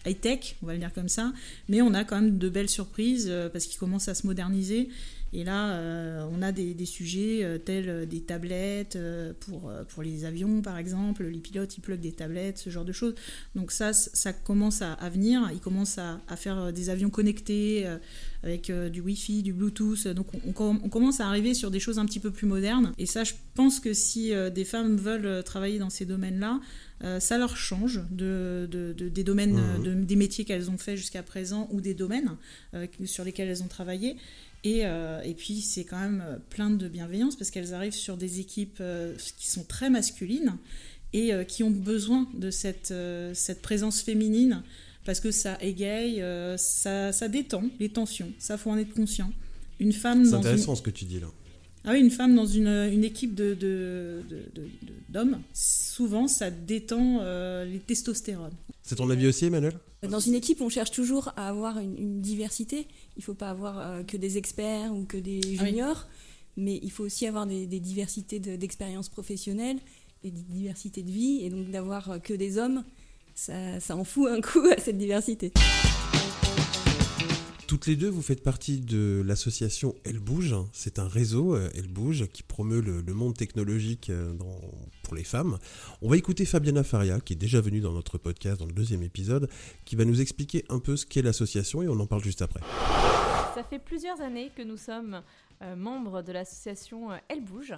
[0.07, 1.33] high-tech, on va le dire comme ça,
[1.69, 4.89] mais on a quand même de belles surprises parce qu'il commence à se moderniser
[5.33, 8.99] et là, euh, on a des, sujets euh, tels euh, des tablettes
[9.41, 11.25] pour, pour les avions, par exemple.
[11.25, 13.15] Les pilotes, ils pluguent des tablettes, ce genre de choses.
[13.55, 15.51] Donc ça, ça commence à, venir.
[15.53, 17.87] Ils commencent à, faire des avions connectés
[18.43, 20.09] avec du Wi-Fi, du Bluetooth.
[20.09, 22.93] Donc on, commence à arriver sur des choses un petit peu plus modernes.
[22.99, 26.61] Et ça, je pense que si des femmes veulent travailler dans ces domaines-là,
[27.21, 30.05] ça leur change de, des domaines, mmh.
[30.05, 32.37] des métiers qu'elles ont fait jusqu'à présent ou des domaines
[33.05, 34.17] sur lesquels elles ont travaillé.
[34.67, 38.41] Euh, et, puis c'est quand même euh, plein de bienveillance parce qu'elles arrivent sur des
[38.41, 40.57] équipes euh, qui sont très masculines
[41.15, 42.93] et qui ont besoin de cette,
[43.33, 44.63] cette présence féminine
[45.07, 46.23] parce que ça égaye,
[46.59, 49.33] ça, ça, détend les tensions, ça faut en être conscient.
[49.81, 51.29] Une femme c'est intéressant ce que tu dis là.
[51.89, 54.23] Ah oui, une femme dans une, une équipe de, de,
[55.09, 57.23] d'hommes, souvent ça détend
[57.65, 58.53] les testostérones.
[58.83, 59.75] C'est ton avis aussi, Emmanuel?
[60.03, 62.87] Dans une équipe, on cherche toujours à avoir une, diversité.
[63.17, 66.07] Il ne faut pas avoir euh, que des experts ou que des ah juniors,
[66.57, 69.79] mais il faut aussi avoir des, diversités d'expériences professionnelles
[70.23, 71.41] et des diversités de vie.
[71.43, 72.85] Et donc d'avoir euh, que des hommes,
[73.35, 75.53] ça, ça en fout un coup à cette diversité.
[77.79, 80.57] Toutes les deux, vous faites partie de l'association Elle Bouge.
[80.73, 84.35] C'est un réseau, euh, Elle Bouge, qui promeut le, monde technologique euh,
[85.05, 85.59] pour les femmes.
[86.03, 89.05] On va écouter Fabiana Faria, qui est déjà venue dans notre podcast dans le deuxième
[89.05, 89.49] épisode,
[89.85, 92.59] qui va nous expliquer un peu ce qu'est l'association et on en parle juste après.
[93.55, 95.23] Ça fait plusieurs années que nous sommes
[95.63, 97.75] euh, membres de l'association Elle Bouge.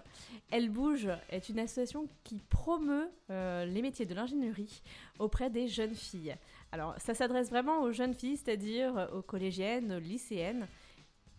[0.50, 4.80] Elle Bouge est une association qui promeut les métiers de l'ingénierie
[5.18, 6.36] auprès des jeunes filles.
[6.72, 10.68] Alors, ça s'adresse vraiment aux jeunes filles, c'est-à-dire aux collégiennes, aux lycéennes.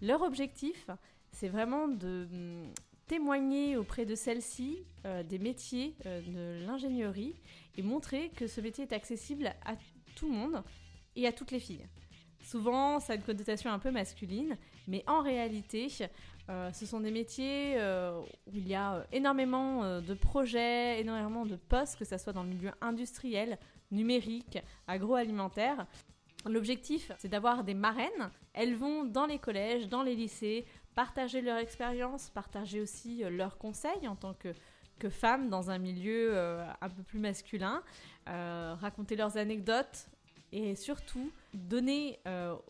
[0.01, 0.89] Leur objectif,
[1.31, 2.73] c'est vraiment de hum,
[3.11, 7.35] témoigner auprès de celles-ci euh, des métiers euh, de l'ingénierie
[7.77, 9.75] et montrer que ce métier est accessible à
[10.15, 10.63] tout le monde
[11.17, 11.85] et à toutes les filles.
[12.41, 15.89] Souvent, ça a une connotation un peu masculine, mais en réalité,
[16.49, 17.75] euh, ce sont des métiers
[18.47, 22.49] où il y a énormément de projets, énormément de postes, que ce soit dans le
[22.49, 23.59] milieu industriel,
[23.91, 25.85] numérique, agroalimentaire.
[26.45, 28.31] L'objectif, c'est d'avoir des marraines.
[28.53, 33.57] Elles vont dans les collèges, dans les lycées, partager leur expérience, partager aussi euh, leurs
[33.57, 34.49] conseils en tant que,
[34.99, 37.83] que femmes dans un milieu euh, un peu plus masculin,
[38.27, 40.07] euh, raconter leurs anecdotes
[40.51, 42.19] et surtout donner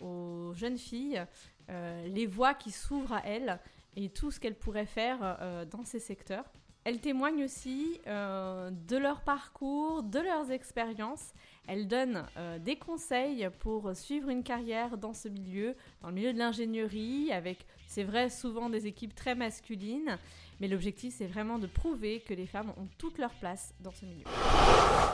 [0.02, 1.26] aux jeunes filles
[1.68, 3.60] les voies qui s'ouvrent à elles
[3.96, 6.46] et tout ce qu'elles pourraient faire dans ces secteurs.
[6.84, 11.34] Elles témoignent aussi euh, de leur parcours, de leurs expériences.
[11.68, 16.34] Elles donnent euh, des conseils pour suivre une carrière dans ce milieu, dans le milieu
[16.34, 20.18] de l'ingénierie, avec, c'est vrai, souvent des équipes très masculines.
[20.60, 24.06] Mais l'objectif, c'est vraiment de prouver que les femmes ont toute leur place dans ce
[24.06, 24.24] milieu.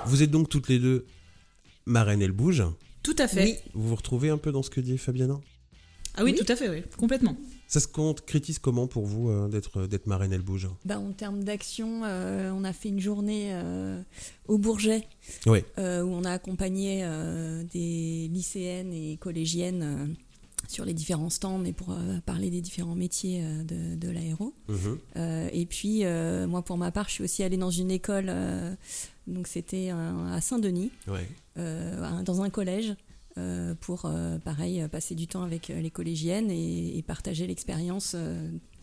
[0.06, 1.06] Vous êtes donc toutes les deux
[1.86, 2.64] marraine elle bouge.
[3.04, 3.62] Tout à fait.
[3.74, 5.40] Vous vous retrouvez un peu dans ce que dit Fabiana?
[6.18, 7.38] Ah oui, tout à fait, oui, complètement.
[7.68, 10.70] Ça se concrétise comment pour vous euh, d'être euh, d'être marraine Elle Bouge?
[10.86, 13.54] Bah, En termes d'action, euh, on a fait une journée
[14.48, 15.08] au Bourget
[15.46, 17.06] où on a accompagné
[17.72, 20.16] des lycéennes et collégiennes
[20.68, 24.54] sur les différents stands et pour parler des différents métiers de, de l'aéro.
[24.68, 24.98] Mhm.
[25.54, 26.04] et puis,
[26.48, 28.32] moi, pour ma part, je suis aussi allée dans une école,
[29.28, 30.92] donc c'était à Saint-Denis,
[31.56, 32.96] dans un collège.
[33.82, 34.12] Pour,
[34.44, 38.16] pareil, passer du temps avec les collégiennes et, partager l'expérience,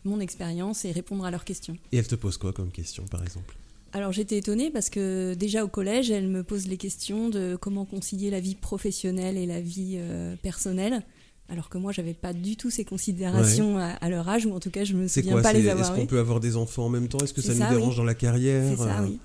[0.04, 1.76] mon expérience et répondre à leurs questions.
[1.92, 3.56] Et elle te pose quoi comme question, par exemple?
[3.92, 7.84] Alors j'étais étonnée parce que déjà au collège, elle me pose les questions de comment
[7.84, 9.98] concilier la vie professionnelle et la vie
[10.42, 11.04] personnelle
[11.48, 14.70] alors que moi j'avais pas du tout ces considérations à, leur âge ou en tout
[14.70, 17.08] cas je me souviens pas les avoir Est-ce qu'on peut avoir des enfants en même
[17.08, 17.18] temps?
[17.18, 18.70] Est-ce que ça, nous dérange dans la carrière?
[18.70, 19.18] C'est ça, euh oui.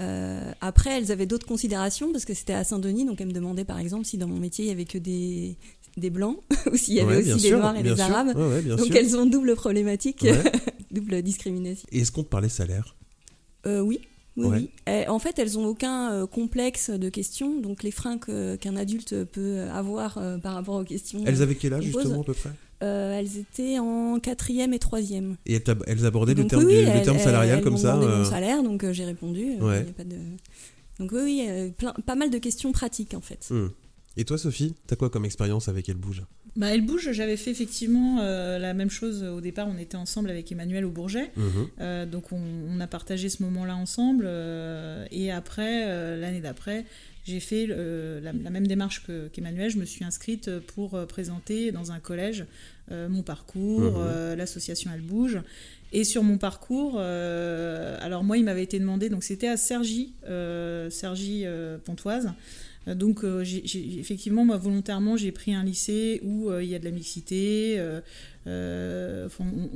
[0.00, 3.64] Euh, après, elles avaient d'autres considérations parce que c'était à Saint-Denis, donc elles me demandaient
[3.64, 5.56] par exemple si dans mon métier il y avait que des,
[5.96, 6.38] des blancs
[6.72, 8.34] ou s'il y avait aussi des noirs et des arabes.
[8.34, 10.26] donc elles ont double problématique,
[10.90, 11.86] double discrimination.
[11.92, 12.96] Et est-ce qu'on te parlait salaire?
[13.66, 14.00] Euh, Oui.
[14.36, 14.70] Oui,
[15.08, 17.60] en fait, elles n'ont aucun euh, complexe de questions.
[17.60, 21.22] Donc, les freins qu'un adulte peut avoir euh, par rapport aux questions.
[21.26, 22.50] Elles avaient quel âge, justement, à peu près?
[22.82, 25.36] euh, Elles étaient en quatrième et troisième.
[25.46, 29.56] Et elles, abordaient le terme, du, terme salarial comme ça mon salaire, donc j'ai répondu.
[29.96, 30.16] pas de...
[30.98, 31.48] Donc, oui,
[32.06, 33.48] pas mal de questions pratiques, en fait.
[33.50, 33.68] Hmm.
[34.16, 36.22] Et toi, Sophie, t'as quoi comme expérience avec Elle Bouge
[36.56, 39.68] bah, Elle Bouge, j'avais fait effectivement euh, la même chose au départ.
[39.68, 41.32] On était ensemble avec Emmanuel au Bourget.
[41.36, 41.68] Mhm.
[41.80, 44.24] Euh, donc on, a partagé ce moment-là ensemble.
[44.26, 45.86] Euh, et après,
[46.16, 46.84] l'année d'après,
[47.24, 49.70] j'ai fait la, même démarche qu'Emmanuel.
[49.70, 52.44] je me suis inscrite pour présenter dans un collège
[52.90, 54.34] mon parcours, mhm.
[54.34, 55.40] l'association Elle Bouge.
[55.92, 60.12] Et sur mon parcours, alors moi, il m'avait été demandé, donc c'était à Sergi,
[60.90, 61.46] Sergi
[61.84, 62.32] Pontoise.
[62.88, 66.78] Euh, donc, euh, effectivement, moi, volontairement, j'ai pris un lycée où euh, il y a
[66.78, 67.76] de la mixité.
[68.46, 69.28] je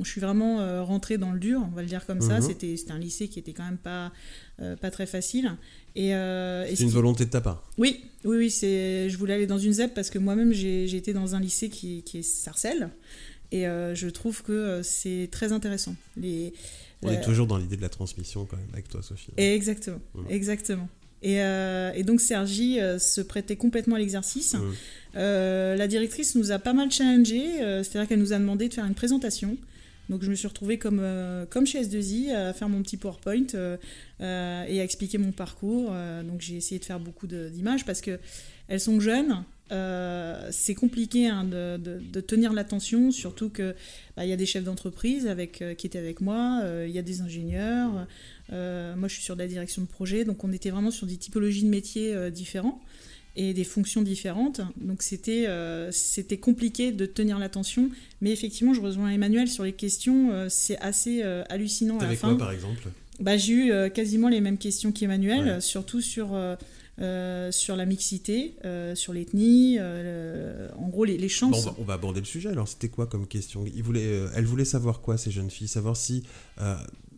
[0.03, 2.39] suis vraiment rentrée dans le dur, on va le dire comme ça.
[2.39, 2.41] Mhm.
[2.41, 4.11] C'était un lycée qui était quand même pas,
[4.57, 5.55] pas très facile.
[5.95, 8.49] Et, c'est une volonté de ta part Oui, oui, oui.
[8.49, 12.03] Je voulais aller dans une ZEP parce que moi-même, j'ai été dans un lycée qui,
[12.03, 12.89] qui est Sarcelles.
[13.51, 15.95] Et je trouve que c'est très intéressant.
[16.15, 16.53] Les,
[17.01, 19.31] on est toujours dans l'idée de la transmission quand même avec toi, Sophie.
[19.37, 20.89] Exactement, exactement.
[21.25, 24.55] Euh, et, donc Sergi euh, se prêtait complètement à l'exercice.
[25.15, 27.43] Euh, la directrice nous a pas mal challengé,
[27.83, 29.57] c'est-à-dire qu'elle nous a demandé de faire une présentation.
[30.09, 31.03] Donc je me suis retrouvée comme,
[31.51, 33.45] comme chez S2I à faire mon petit PowerPoint
[34.19, 35.91] et à expliquer mon parcours.
[36.23, 38.19] donc j'ai essayé de faire beaucoup d'images parce que
[38.67, 43.75] elles sont jeunes, c'est compliqué hein, de, de, tenir l'attention, surtout que
[44.17, 47.03] bah, il y a des chefs d'entreprise avec qui étaient avec moi, il y a
[47.03, 48.07] des ingénieurs,
[48.51, 51.07] euh, moi, je suis sur de la direction de projet, donc on était vraiment sur
[51.07, 52.81] des typologies de métiers euh, différents
[53.35, 54.61] et des fonctions différentes.
[54.77, 57.89] Donc c'était euh, c'était compliqué de tenir l'attention.
[58.21, 60.47] Mais effectivement, je rejoins Emmanuel sur les questions.
[60.49, 62.29] c'est assez hallucinant fin.
[62.29, 62.89] quoi, par exemple?
[63.19, 66.37] Bah, J'ai eu quasiment les mêmes questions qu'Emmanuel, surtout sur...
[67.51, 68.55] sur la mixité,
[68.95, 71.67] sur l'ethnie, en gros les, les chances.
[71.77, 72.49] on, va, aborder le sujet.
[72.49, 73.65] Alors c'était quoi comme question?
[73.65, 75.67] Il voulait, Elle voulait savoir quoi ces jeunes filles?
[75.67, 76.23] Savoir si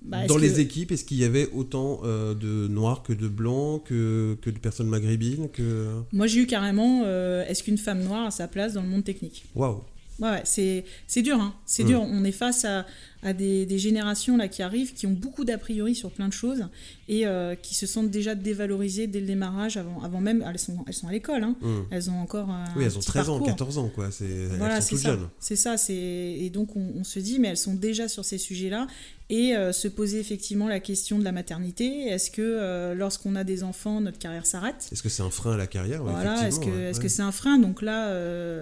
[0.02, 3.84] bah, dans les équipes, est-ce qu'il y avait autant euh, de noirs que de blancs,
[3.86, 6.02] que, que de personnes maghrébines que...
[6.12, 9.04] Moi, j'ai eu carrément euh, est-ce qu'une femme noire a sa place dans le monde
[9.04, 9.46] technique?
[9.54, 9.84] Waouh
[10.22, 11.56] Ouais, c'est, c'est dur, hein.
[11.66, 12.02] c'est dur.
[12.02, 12.86] On est face à,
[13.24, 16.34] à des, des, générations là qui arrivent, qui ont beaucoup d'a priori sur plein de
[16.34, 16.68] choses
[17.10, 20.46] et euh, qui se sentent déjà dévalorisées dès le démarrage, avant, avant même.
[20.48, 21.56] Elles sont, elles sont à l'école, hein.
[21.62, 21.80] Mmh.
[21.90, 22.52] elles ont encore.
[22.52, 24.12] Un oui, elles ont 13 ans, 14 ans, quoi.
[24.12, 25.30] C'est, elles sont toutes jeunes.
[25.40, 28.38] C'est ça, c'est, et donc on, on, se dit, mais elles sont déjà sur ces
[28.38, 28.86] sujets-là
[29.32, 32.06] et euh, se poser effectivement la question de la maternité.
[32.08, 34.90] Est-ce que euh, lorsqu'on a des enfants, notre carrière s'arrête?
[34.92, 36.04] Est-ce que c'est un frein à la carrière?
[36.04, 37.58] Voilà, est-ce que est-ce que c'est un frein?
[37.58, 38.14] Donc là,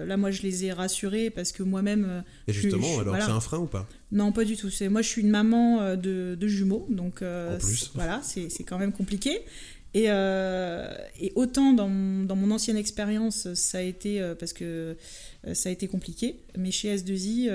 [0.06, 2.22] là, moi, je les ai rassurés parce que moi-même.
[2.48, 3.86] et justement, alors c'est un frein ou pas?
[4.12, 4.70] Non, pas du tout.
[4.70, 7.58] C'est moi, je suis une maman euh, de, jumeaux, donc euh,
[7.94, 9.40] voilà, c'est quand même compliqué.
[9.92, 10.88] Et, euh,
[11.20, 14.96] et autant dans mon, dans mon, ancienne expérience, ça a été parce que
[15.52, 17.50] ça a été compliqué, mais chez S2I,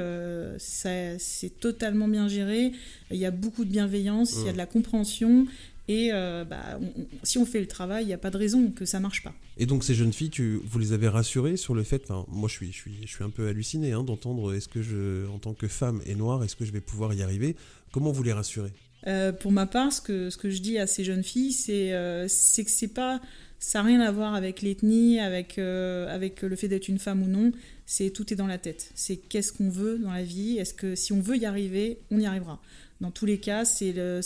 [0.57, 2.73] c'est totalement bien géré.
[3.11, 5.47] Il y a beaucoup de bienveillance, il y a de la compréhension,
[5.87, 6.79] et euh, bah,
[7.23, 9.33] si on fait le travail, il n'y a pas de raison que ça marche pas.
[9.57, 12.53] Et donc ces jeunes filles, tu, vous les avez rassurées sur le fait, moi je
[12.53, 15.53] suis, je, suis, je suis un peu halluciné hein, d'entendre, est-ce que je, en tant
[15.53, 17.55] que femme et noire, est-ce que je vais pouvoir y arriver?
[17.91, 18.71] Comment vous les rassurez?
[19.07, 21.93] Euh, Pour ma part, ce que, ce que je dis à ces jeunes filles, c'est
[21.93, 23.21] euh, que c'est pas,
[23.59, 27.27] ça n'a rien à voir avec l'ethnie, avec, avec le fait d'être une femme ou
[27.27, 27.51] non,
[27.85, 28.91] c'est tout est dans la tête.
[28.95, 32.19] C'est qu'est-ce qu'on veut dans la vie, est-ce que si on veut y arriver, on
[32.19, 32.59] y arrivera?
[33.01, 34.21] Dans tous les cas, c'est la,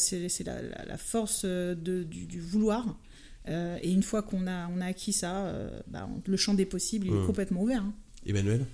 [0.88, 2.98] la, force euh, de, du, vouloir.
[3.48, 6.66] Euh, et une fois qu'on a, on a acquis ça, euh, bah, le champ des
[6.66, 7.26] possibles est mmh.
[7.26, 7.84] complètement ouvert.
[7.84, 7.94] Hein.
[8.28, 8.66] Emmanuel?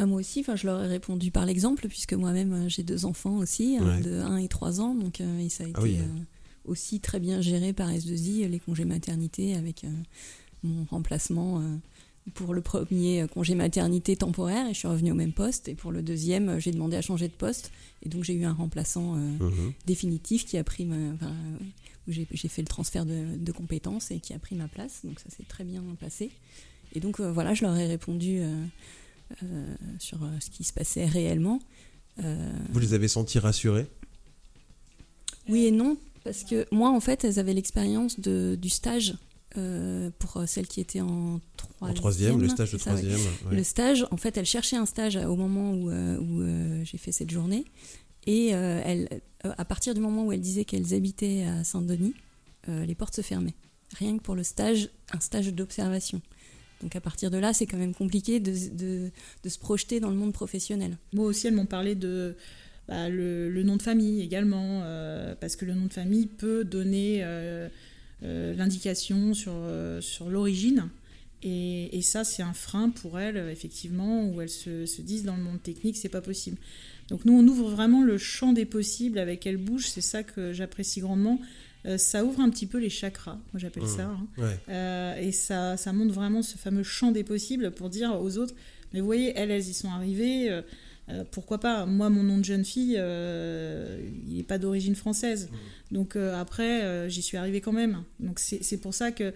[0.00, 3.78] Bah, Moi aussi, je leur ai répondu par l'exemple, puisque moi-même j'ai deux enfants aussi,
[3.78, 5.98] de 1 et 3 ans, donc et ça a ah été
[6.64, 9.84] aussi très bien géré par S2I, les congés maternité, avec
[10.62, 11.62] mon remplacement
[12.34, 15.68] pour le premier congé maternité temporaire et je suis revenue au même poste.
[15.68, 17.70] Et pour le deuxième, j'ai demandé à changer de poste.
[18.02, 19.72] Et donc j'ai eu un remplaçant euh, mhm.
[19.86, 20.96] définitif qui a pris ma,
[22.08, 25.04] où j'ai fait le transfert de, compétences et qui a pris ma place.
[25.04, 26.30] Donc ça s'est très bien passé.
[26.94, 28.40] Et donc voilà, je leur ai répondu
[29.98, 31.60] sur ce qui se passait réellement.
[32.18, 33.86] Vous les avez sentis rassurés?
[35.48, 39.14] Oui et non, parce que moi, en fait, elles avaient l'expérience du stage
[39.58, 41.90] euh, pour celles qui étaient en troisième.
[41.90, 43.18] En troisième, le stage de troisième.
[43.50, 46.98] Le stage, en fait, elles cherchaient un stage au moment où, euh, où euh, j'ai
[46.98, 47.64] fait cette journée.
[48.26, 49.08] Et elle,
[49.42, 52.14] à partir du moment où elles disaient qu'elles habitaient à Saint-Denis,
[52.68, 53.54] les portes se fermaient.
[53.98, 56.20] Rien que pour le stage, un stage d'observation.
[56.80, 58.52] Donc à partir de là, c'est quand même compliqué de,
[59.42, 60.96] de, se projeter dans le monde professionnel.
[61.12, 62.34] Moi aussi, elles m'ont parlé de
[62.88, 64.82] bah, le, nom de famille également,
[65.40, 67.22] parce que le nom de famille peut donner
[68.22, 70.90] euh, l'indication sur, euh, sur l'origine.
[71.42, 75.36] Et, et, ça, c'est un frein pour elles, effectivement, où elles se, se disent dans
[75.36, 76.58] le monde technique, c'est pas possible.
[77.08, 80.52] Donc nous, on ouvre vraiment le champ des possibles avec Elle Bouge, c'est ça que
[80.52, 81.40] j'apprécie grandement.
[81.86, 83.96] Euh, ça ouvre un petit peu les chakras, moi j'appelle mmh.
[83.96, 84.16] ça.
[84.38, 85.14] Hein.
[85.18, 88.54] et ça, ça montre vraiment ce fameux champ des possibles pour dire aux autres,
[88.92, 90.62] mais vous voyez, elles, elles y sont arrivées.
[91.10, 91.86] Euh, pourquoi pas?
[91.86, 95.48] Moi, mon nom de jeune fille, euh, il n'est pas d'origine française.
[95.50, 95.94] Mmh.
[95.94, 98.04] Donc euh, après, j'y suis arrivée quand même.
[98.18, 99.32] Donc c'est pour ça que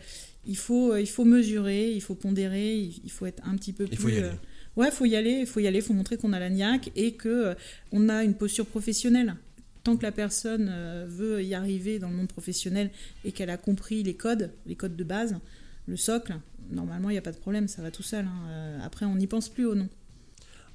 [0.47, 3.95] il faut, il faut mesurer, il faut pondérer, il, faut être un petit peu plus.
[3.95, 4.31] Il faut y aller.
[4.77, 7.13] ouais, faut y aller, il faut y aller, faut montrer qu'on a la niaque et
[7.13, 7.55] que
[7.93, 9.37] on a une posture professionnelle.
[9.85, 10.73] Tant que la personne
[11.07, 12.91] veut y arriver dans le monde professionnel
[13.25, 15.37] et qu'elle a compris les codes, les codes de base,
[15.87, 16.35] le socle,
[16.71, 18.25] normalement il n'y a pas de problème, ça va tout seul.
[18.25, 18.79] Hein.
[18.83, 19.89] Après, on n'y pense plus au nom.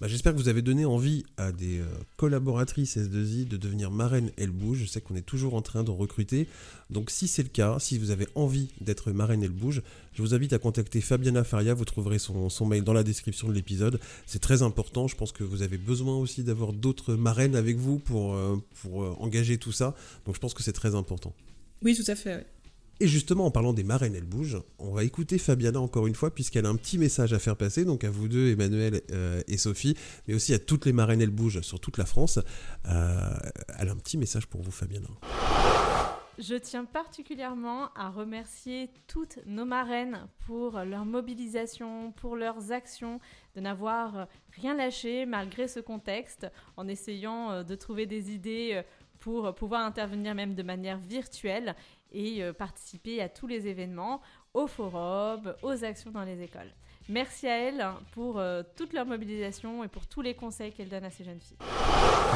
[0.02, 1.86] Bah, j'espère que vous avez donné envie à des euh,
[2.16, 4.78] collaboratrices S2I de devenir marraine Elle Bouge.
[4.80, 6.48] Je sais qu'on est toujours en train d'en recruter.
[6.90, 9.82] Donc si c'est le cas, si vous avez envie d'être marraine Elle Bouge,
[10.14, 11.74] je vous invite à contacter Fabiana Faria.
[11.74, 14.00] Vous trouverez son, mail dans la description de l'épisode.
[14.26, 15.10] C'est très important.
[15.10, 19.04] Je pense que vous avez besoin aussi d'avoir d'autres marraines avec vous pour, euh, pour
[19.04, 19.96] euh, engager tout ça.
[20.26, 21.34] Donc je pense que c'est très important.
[21.82, 22.46] Oui, tout à fait.
[23.02, 26.34] Et justement, en parlant des marraines, elles bougent, on va écouter Fabiana encore une fois,
[26.34, 29.58] puisqu'elle a un petit message à faire passer, donc à vous deux, Emmanuel euh, et
[29.58, 29.96] Sophie,
[30.28, 32.40] mais aussi à toutes les marraines, elles bougent sur toute la France.
[32.88, 33.30] Euh,
[33.78, 35.08] elle a un petit message pour vous, Fabiana.
[36.40, 43.22] Je tiens particulièrement à remercier toutes nos marraines pour leur mobilisation, pour leurs actions,
[43.56, 48.82] de n'avoir rien lâché malgré ce contexte, en essayant euh, de trouver des idées
[49.20, 51.76] pour pouvoir intervenir même de manière virtuelle
[52.12, 54.22] et euh, participer à tous les événements,
[54.54, 56.74] aux forums, aux actions dans les écoles.
[57.10, 61.06] Merci à elles pour euh, toute leur mobilisation et pour tous les conseils qu'elles donnent
[61.06, 61.58] à ces jeunes filles.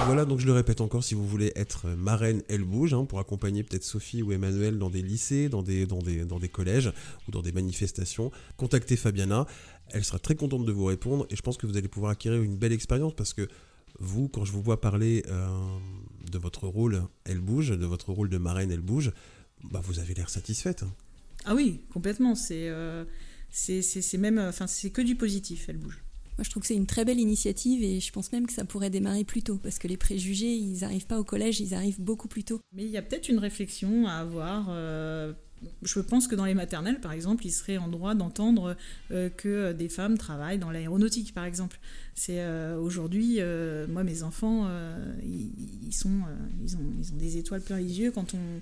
[0.08, 3.20] Voilà, donc je le répète encore, si vous voulez être marraine, elle bouge, hein, pour
[3.20, 6.92] accompagner peut-être Sophie ou Emmanuel dans des lycées, dans des, dans, des, dans des collèges
[7.28, 9.46] ou dans des manifestations, contactez Fabiana.
[9.90, 12.42] Elle sera très contente de vous répondre et je pense que vous allez pouvoir acquérir
[12.42, 13.48] une belle expérience parce que
[14.00, 15.48] vous, quand je vous vois parler euh,
[16.32, 19.12] de votre rôle, elle bouge, de votre rôle de marraine, elle bouge,
[19.64, 20.84] bah, vous avez l'air satisfaite.
[20.84, 20.94] Hein.
[21.46, 22.36] Ah oui, complètement.
[22.36, 23.04] C'est euh,
[23.52, 25.66] c'est même, enfin, c'est que du positif.
[25.70, 26.04] Elle bouge.
[26.38, 28.66] Moi, je trouve que c'est une très belle initiative et je pense même que ça
[28.66, 32.02] pourrait démarrer plus tôt parce que les préjugés, ils n'arrivent pas au collège, ils arrivent
[32.02, 32.60] beaucoup plus tôt.
[32.76, 34.68] Mais il y a peut-être une réflexion à avoir.
[34.70, 35.34] Euh,
[35.84, 38.76] je pense que dans les maternelles, par exemple, il serait en droit d'entendre
[39.12, 41.80] euh, que des femmes travaillent dans l'aéronautique, par exemple.
[42.16, 43.40] C'est euh, aujourd'hui,
[43.88, 44.68] moi, mes enfants,
[45.24, 46.22] ils, sont,
[46.64, 48.60] ils, ont, ils ont des étoiles plein les yeux quand on,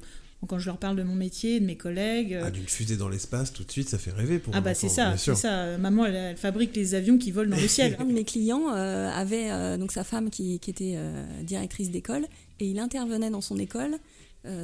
[0.47, 2.39] quand je leur parle de mon métier, de mes collègues.
[2.43, 4.89] Ah, d'une fusée dans l'espace, tout de suite, ça fait rêver pour Ah, bah c'est
[4.89, 5.77] ça, c'est ça.
[5.77, 7.95] Maman, elle, fabrique les avions qui volent dans le ciel.
[7.99, 11.91] Un de mes clients euh, avait euh, donc sa femme qui, qui était euh, directrice
[11.91, 12.25] d'école
[12.59, 13.97] et il intervenait dans son école.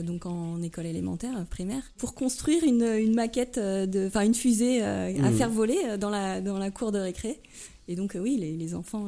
[0.04, 5.10] donc en école élémentaire, primaire, pour construire une, une maquette, de, enfin une fusée à
[5.12, 5.34] mmh.
[5.34, 7.40] faire voler dans la, dans la cour de récré.
[7.88, 9.08] Et donc oui, les, les enfants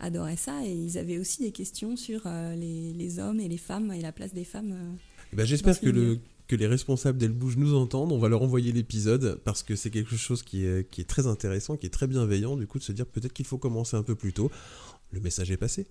[0.00, 2.22] adoraient ça et ils avaient aussi des questions sur
[2.56, 4.74] les, les, hommes et les femmes et la place des femmes
[5.32, 8.12] eh ben, j'espère que, le, que les responsables d'Elle Bouge nous entendent.
[8.12, 11.26] On va leur envoyer l'épisode parce que c'est quelque chose qui est, qui est très
[11.26, 14.02] intéressant, qui est très bienveillant, du coup, de se dire peut-être qu'il faut commencer un
[14.02, 14.50] peu plus tôt.
[15.10, 15.86] Le message est passé.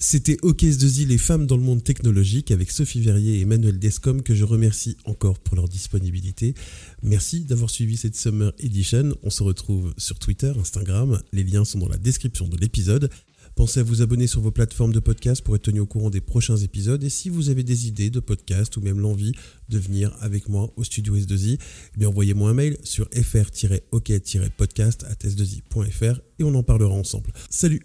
[0.00, 4.22] C'était OK 2 les femmes dans le monde technologique avec Sophie Verrier et Emmanuel Descom
[4.22, 6.54] que je remercie encore pour leur disponibilité.
[7.02, 9.14] Merci d'avoir suivi cette Summer Edition.
[9.24, 11.20] On se retrouve sur Twitter, Instagram.
[11.32, 13.10] Les liens sont dans la description de l'épisode.
[13.58, 16.20] Pensez à vous abonner sur vos plateformes de podcast pour être tenu au courant des
[16.20, 17.02] prochains épisodes.
[17.02, 19.32] Et si vous avez des idées de podcast ou même l'envie
[19.68, 21.58] de venir avec moi au studio S2I,
[22.00, 27.32] eh envoyez-moi un mail sur fr-ok-podcast à s2i.fr et on en parlera ensemble.
[27.50, 27.84] Salut